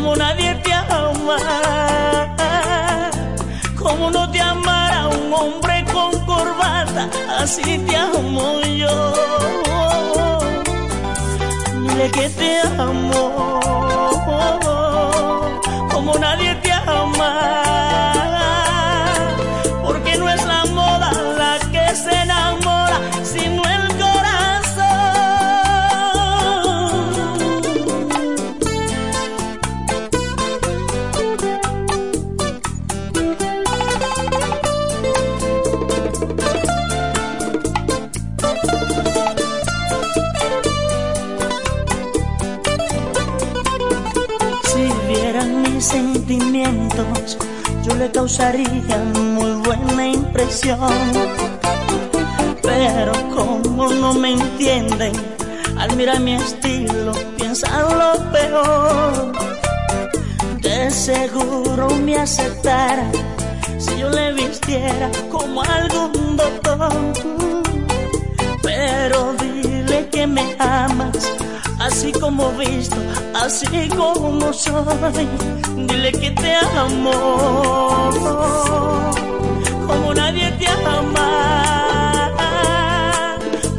como 0.04 0.16
nadie 0.16 0.54
te 0.56 0.70
ama, 0.70 1.38
como 3.78 4.10
no 4.10 4.30
te 4.30 4.38
amara 4.38 5.08
un 5.08 5.32
hombre 5.32 5.82
con 5.90 6.10
corbata, 6.26 7.08
así 7.38 7.78
te 7.78 7.96
amo 7.96 8.60
yo. 8.60 9.14
Dile 11.80 12.10
que 12.10 12.28
te 12.28 12.60
amo, 12.78 13.60
como 15.90 16.18
nadie 16.18 16.54
te 16.56 16.70
ama. 16.72 18.23
Yo 48.04 48.08
le 48.08 48.12
causaría 48.12 48.98
muy 49.14 49.52
buena 49.62 50.08
impresión. 50.08 50.78
Pero 52.62 53.12
como 53.34 53.88
no 53.88 54.14
me 54.14 54.32
entienden, 54.32 55.12
al 55.78 55.94
mirar 55.96 56.20
mi 56.20 56.34
estilo 56.34 57.12
piensan 57.36 57.98
lo 57.98 58.30
peor. 58.32 59.32
De 60.60 60.90
seguro 60.90 61.88
me 62.04 62.16
aceptara 62.16 63.10
si 63.78 63.98
yo 63.98 64.10
le 64.10 64.32
vistiera 64.32 65.10
como 65.30 65.62
algún 65.62 66.36
doctor. 66.36 66.92
Pero 68.62 69.34
dile 69.34 70.08
que 70.10 70.26
me 70.26 70.56
amas, 70.58 71.32
así 71.94 72.10
como 72.10 72.50
visto, 72.52 72.96
así 73.34 73.88
como 73.90 74.52
soy. 74.52 75.28
Dile 75.86 76.10
que 76.10 76.30
te 76.32 76.56
amo, 76.76 78.10
como 79.86 80.12
nadie 80.12 80.50
te 80.58 80.66
ama. 80.66 81.30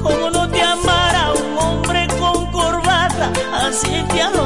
Como 0.02 0.30
no 0.30 0.48
te 0.50 0.62
amara 0.62 1.34
un 1.34 1.58
hombre 1.58 2.08
con 2.18 2.46
corbata, 2.54 3.32
así 3.68 3.92
te 4.10 4.22
amo 4.22 4.45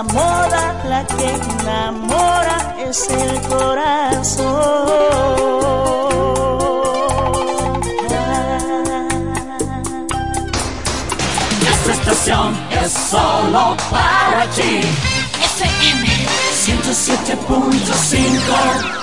la 0.00 0.02
moda 0.02 0.82
la 0.88 1.06
que 1.06 1.28
enamora, 1.62 2.74
es 2.78 3.08
el 3.10 3.40
corazón. 3.42 4.48
Esta 11.70 11.92
estación 11.92 12.56
es 12.82 12.90
solo 12.92 13.76
para 13.90 14.46
ti. 14.50 14.80
FM 15.42 16.08
107.5 16.66 18.99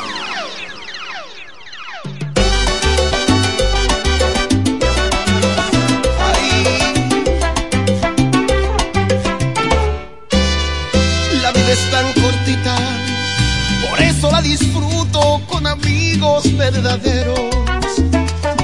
amigos 16.37 16.57
verdaderos. 16.57 17.39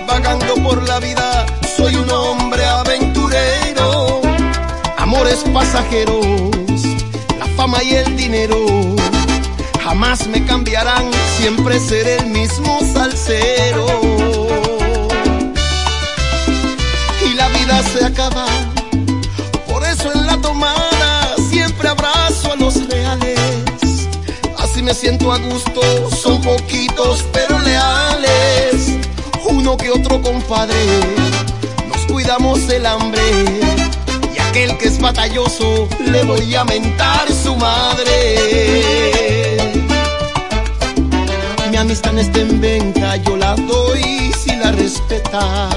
Vagando 0.08 0.54
por 0.64 0.88
la 0.88 1.00
vida, 1.00 1.46
soy 1.76 1.96
un 1.96 2.10
hombre 2.10 2.64
aventurero. 2.66 4.22
Amores 4.98 5.44
pasajeros, 5.54 6.26
la 7.40 7.48
fama 7.56 7.84
y 7.84 7.96
el 7.96 8.16
dinero. 8.16 8.58
Jamás 9.84 10.28
me 10.28 10.46
cambiarán, 10.46 11.10
siempre 11.38 11.80
seré 11.80 12.18
el 12.18 12.28
mismo 12.28 12.80
salsero. 12.94 13.86
Y 17.26 17.34
la 17.36 17.48
vida 17.50 17.84
se 17.94 18.06
acaba, 18.06 18.46
por 19.68 19.84
eso 19.84 20.12
en 20.14 20.26
la 20.26 20.38
tomada 20.38 21.36
siempre 21.50 21.90
abrazo 21.90 22.54
a 22.54 22.56
los 22.56 22.88
reales. 22.88 23.40
Así 24.58 24.82
me 24.82 24.94
siento 24.94 25.32
a 25.32 25.38
gusto, 25.38 25.82
son 26.10 26.42
poquitos. 26.42 27.24
Que 29.78 29.90
otro 29.90 30.22
compadre, 30.22 30.76
nos 31.90 32.06
cuidamos 32.06 32.68
del 32.68 32.86
hambre. 32.86 33.22
Y 34.34 34.40
aquel 34.40 34.78
que 34.78 34.88
es 34.88 35.00
batalloso, 35.00 35.90
le 36.00 36.24
voy 36.24 36.56
a 36.56 36.64
mentar 36.64 37.28
su 37.32 37.56
madre. 37.56 38.38
Mi 41.70 41.76
amistad 41.76 42.14
no 42.14 42.22
está 42.22 42.40
en 42.40 42.62
venta, 42.62 43.18
yo 43.18 43.36
la 43.36 43.56
doy 43.56 44.32
si 44.42 44.56
la 44.56 44.72
respeta. 44.72 45.70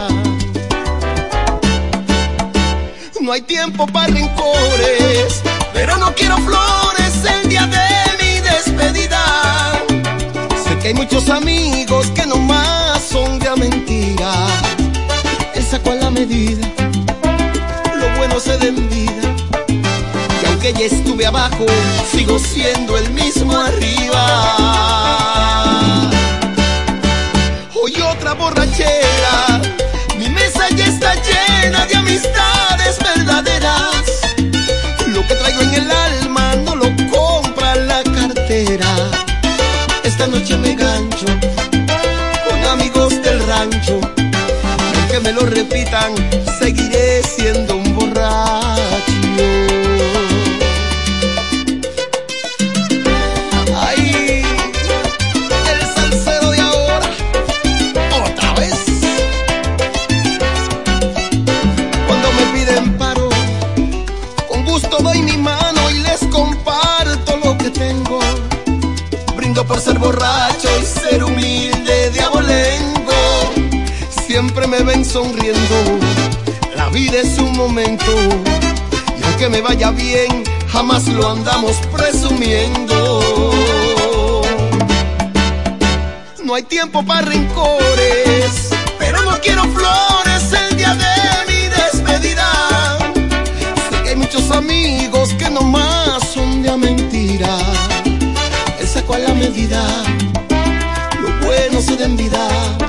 No 3.21 3.33
hay 3.33 3.41
tiempo 3.43 3.87
para 3.87 4.09
rencores, 4.09 5.43
pero 5.73 5.97
no 5.97 6.15
quiero 6.15 6.37
flores 6.39 7.25
el 7.25 7.49
día 7.49 7.67
de 7.67 8.25
mi 8.25 8.41
despedida. 8.41 9.25
Sé 10.65 10.79
que 10.79 10.89
hay 10.89 10.95
muchos 10.95 11.29
amigos 11.29 12.07
que 12.15 12.27
nomás 12.27 12.86
son 12.86 12.86
mentira. 13.55 14.49
Él 15.55 15.63
sacó 15.63 15.93
a 15.93 15.95
la 15.95 16.11
medida, 16.11 16.67
lo 17.95 18.09
bueno 18.17 18.41
se 18.41 18.59
da 18.59 18.67
en 18.67 18.89
vida. 18.89 19.35
Y 20.43 20.47
aunque 20.47 20.73
ya 20.73 20.87
estuve 20.87 21.27
abajo, 21.27 21.67
sigo 22.11 22.39
siendo 22.39 22.99
el 22.99 23.09
mismo 23.11 23.57
arriba. 23.57 24.25
Hoy 27.81 27.95
otra 28.01 28.35
borrachera, 28.35 29.61
mi 30.19 30.29
mesa 30.29 30.69
ya 30.71 30.87
está 30.87 31.15
llena 31.15 31.87
de 31.87 31.97
amistades 31.97 32.99
verdaderas. 32.99 34.23
Lo 35.07 35.25
que 35.27 35.35
traigo 35.35 35.63
en 35.63 35.75
el 35.75 35.91
alma 35.91 36.57
no 36.65 36.75
lo 36.75 36.89
compra 37.11 37.77
la 37.77 38.03
cartera. 38.03 39.11
Esta 40.03 40.27
noche 40.27 40.57
me 40.57 40.75
gancho 40.75 41.27
rancho. 43.71 44.01
Aunque 44.99 45.21
me 45.21 45.33
lo 45.33 45.47
repitan, 45.47 46.15
seguiré 46.59 47.23
siendo 47.23 47.77
un 47.77 47.95
borracho. 47.95 49.66
Sonriendo, 75.17 75.77
la 76.77 76.91
vida 76.91 77.23
es 77.23 77.39
un 77.39 77.57
momento. 77.57 78.13
Y 79.19 79.25
aunque 79.25 79.49
me 79.49 79.63
vaya 79.63 79.91
bien, 79.91 80.45
jamás 80.69 81.09
lo 81.09 81.31
andamos 81.31 81.77
presumiendo. 81.91 83.23
No 86.45 86.55
hay 86.55 86.65
tiempo 86.65 87.03
para 87.03 87.23
rencores, 87.23 88.69
pero 88.99 89.23
no 89.23 89.41
quiero 89.41 89.63
flores 89.77 90.53
el 90.53 90.77
día 90.77 90.95
de 90.95 91.15
mi 91.49 91.63
despedida. 91.81 92.99
Sé 93.89 94.03
que 94.03 94.11
hay 94.11 94.17
muchos 94.17 94.51
amigos 94.51 95.31
que 95.39 95.49
nomás 95.49 96.29
son 96.35 96.63
de 96.63 96.77
mentira. 96.77 97.57
Él 98.79 98.87
saco 98.87 99.15
a 99.15 99.19
la 99.21 99.33
medida, 99.33 99.83
lo 101.23 101.47
bueno 101.47 101.81
se 101.81 101.97
da 101.97 102.05
en 102.05 102.17
vida. 102.19 102.86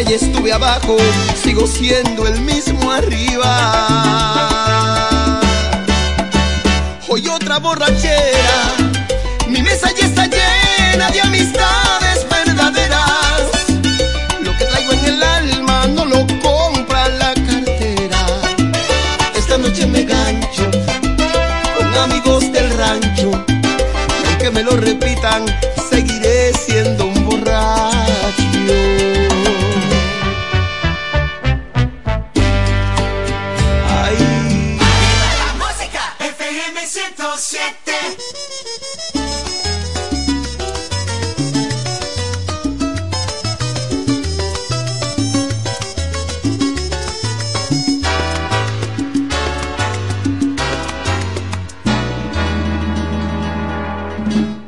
Aunque 0.00 0.18
ya 0.18 0.26
estuve 0.26 0.50
abajo, 0.50 0.96
sigo 1.42 1.66
siendo 1.66 2.26
el 2.26 2.40
mismo 2.40 2.90
arriba. 2.90 3.50
Hoy 7.06 7.28
otra 7.28 7.58
borrachera, 7.58 8.76
mi 9.46 9.60
mesa 9.60 9.90
ya 9.94 10.06
está 10.06 10.26
llena 10.26 11.10
de 11.10 11.20
amistades 11.20 12.26
verdaderas. 12.30 13.42
Lo 14.42 14.56
que 14.56 14.64
traigo 14.64 14.92
en 14.92 15.04
el 15.04 15.22
alma 15.22 15.86
no 15.88 16.06
lo 16.06 16.26
compra 16.40 17.08
la 17.08 17.34
cartera. 17.34 18.26
Esta 19.36 19.58
noche 19.58 19.86
me 19.86 20.04
gancho 20.04 20.70
con 21.76 21.94
amigos 21.94 22.50
del 22.52 22.70
rancho. 22.78 23.32
Y 23.48 24.28
aunque 24.28 24.50
me 24.50 24.62
lo 24.62 24.78
repitan, 24.78 25.44
colección 54.30 54.54
de 54.54 54.59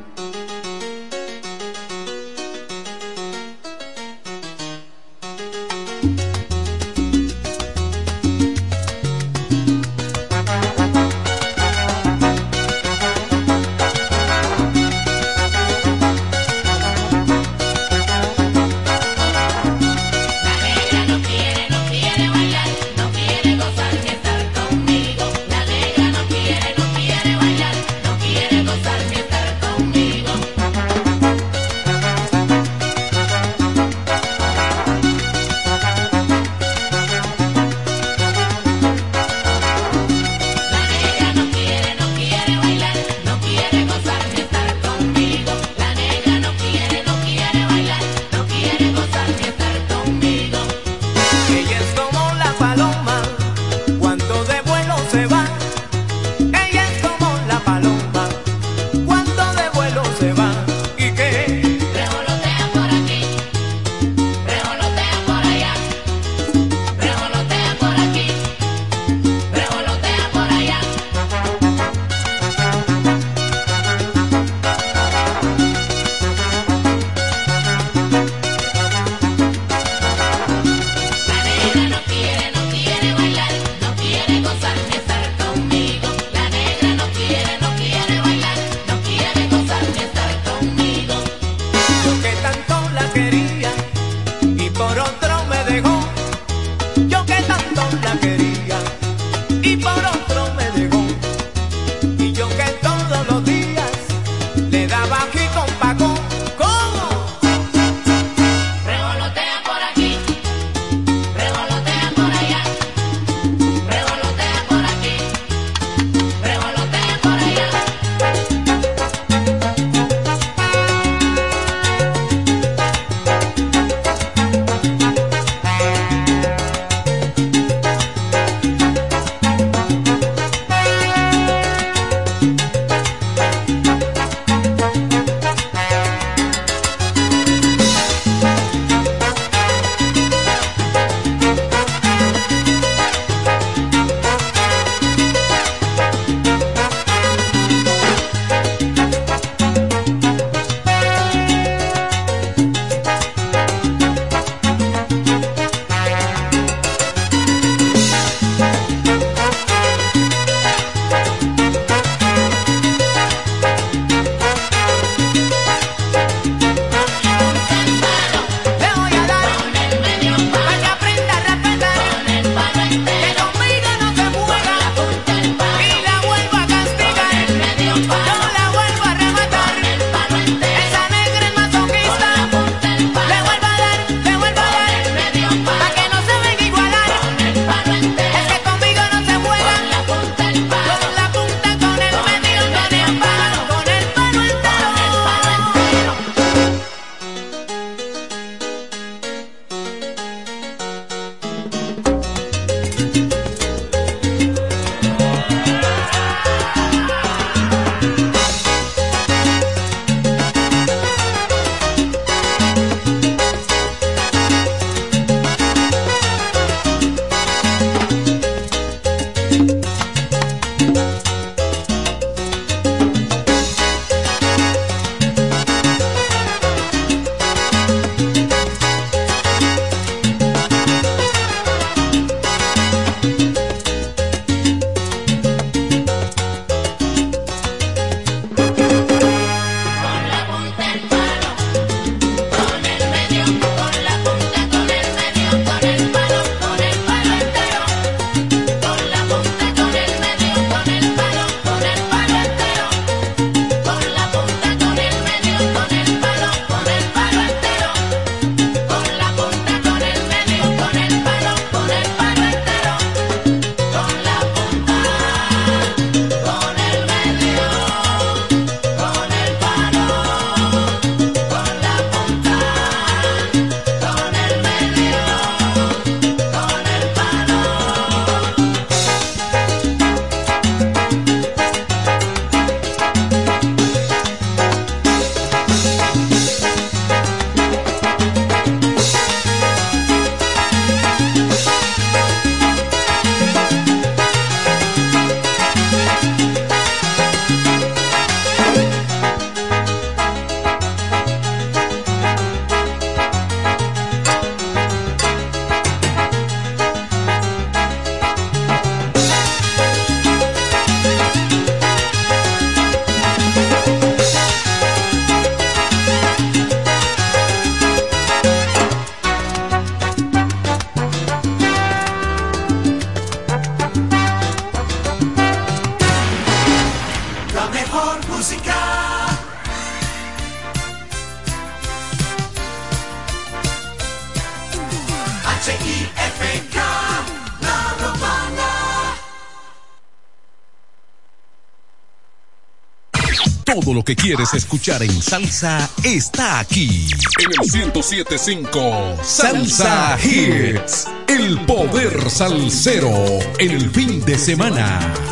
Lo 343.92 344.02
que 344.02 344.16
quieres 344.16 344.54
escuchar 344.54 345.02
en 345.02 345.20
salsa 345.20 345.90
está 346.02 346.60
aquí. 346.60 347.10
En 347.38 347.52
el 347.52 347.92
107.5 347.92 349.22
Salsa 349.22 350.18
Hits. 350.18 351.08
El 351.28 351.60
poder 351.66 352.30
salsero. 352.30 353.12
El 353.58 353.90
fin 353.90 354.24
de 354.24 354.38
semana. 354.38 355.31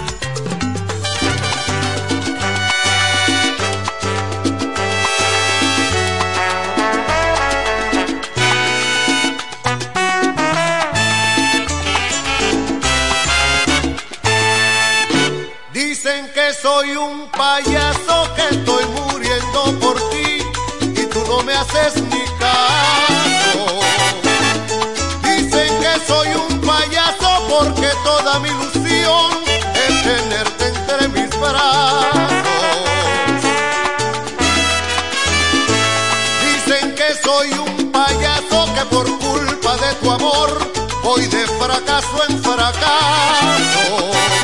fracaso 41.70 42.24
en 42.28 42.42
fracaso. 42.42 44.39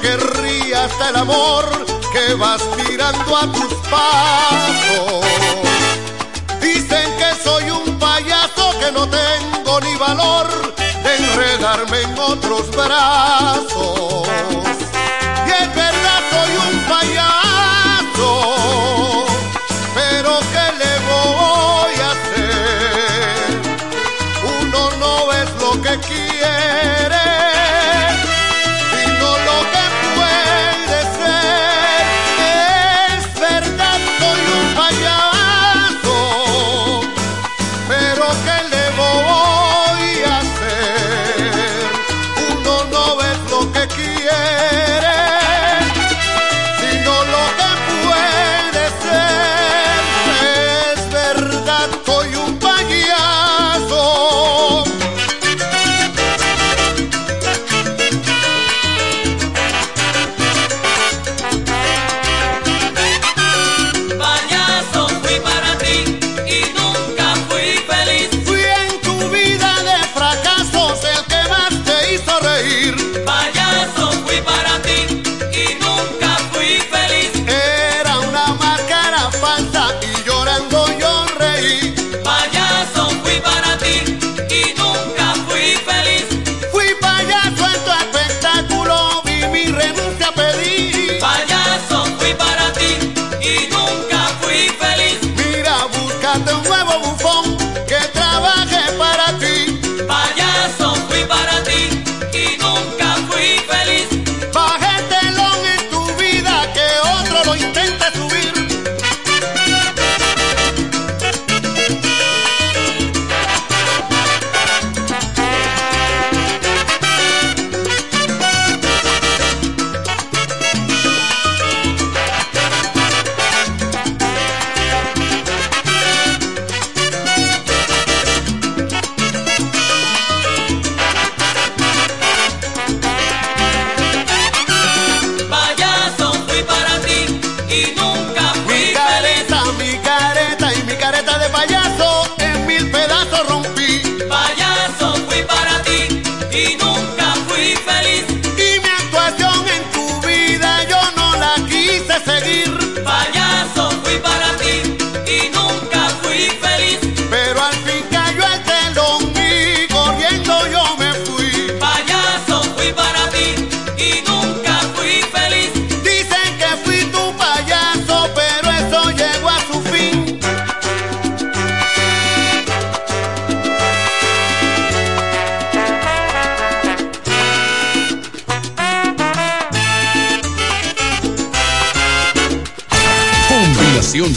querría 0.00 0.84
hasta 0.84 1.10
el 1.10 1.16
amor 1.16 1.64
que 2.12 2.34
vas 2.34 2.62
tirando 2.76 3.36
a 3.36 3.52
tus 3.52 3.74
pasos. 3.90 5.24
Dicen 6.60 7.08
que 7.18 7.42
soy 7.42 7.70
un 7.70 7.98
payaso 7.98 8.70
que 8.80 8.92
no 8.92 9.08
tengo 9.08 9.80
ni 9.80 9.94
valor 9.96 10.46
de 11.02 11.16
enredarme 11.16 12.02
en 12.02 12.18
otros 12.18 12.70
brazos. 12.70 14.28
Y 15.46 15.50
es 15.50 15.74
verdad, 15.74 16.20
soy 16.30 16.52
un 16.68 16.80
payaso 16.88 18.75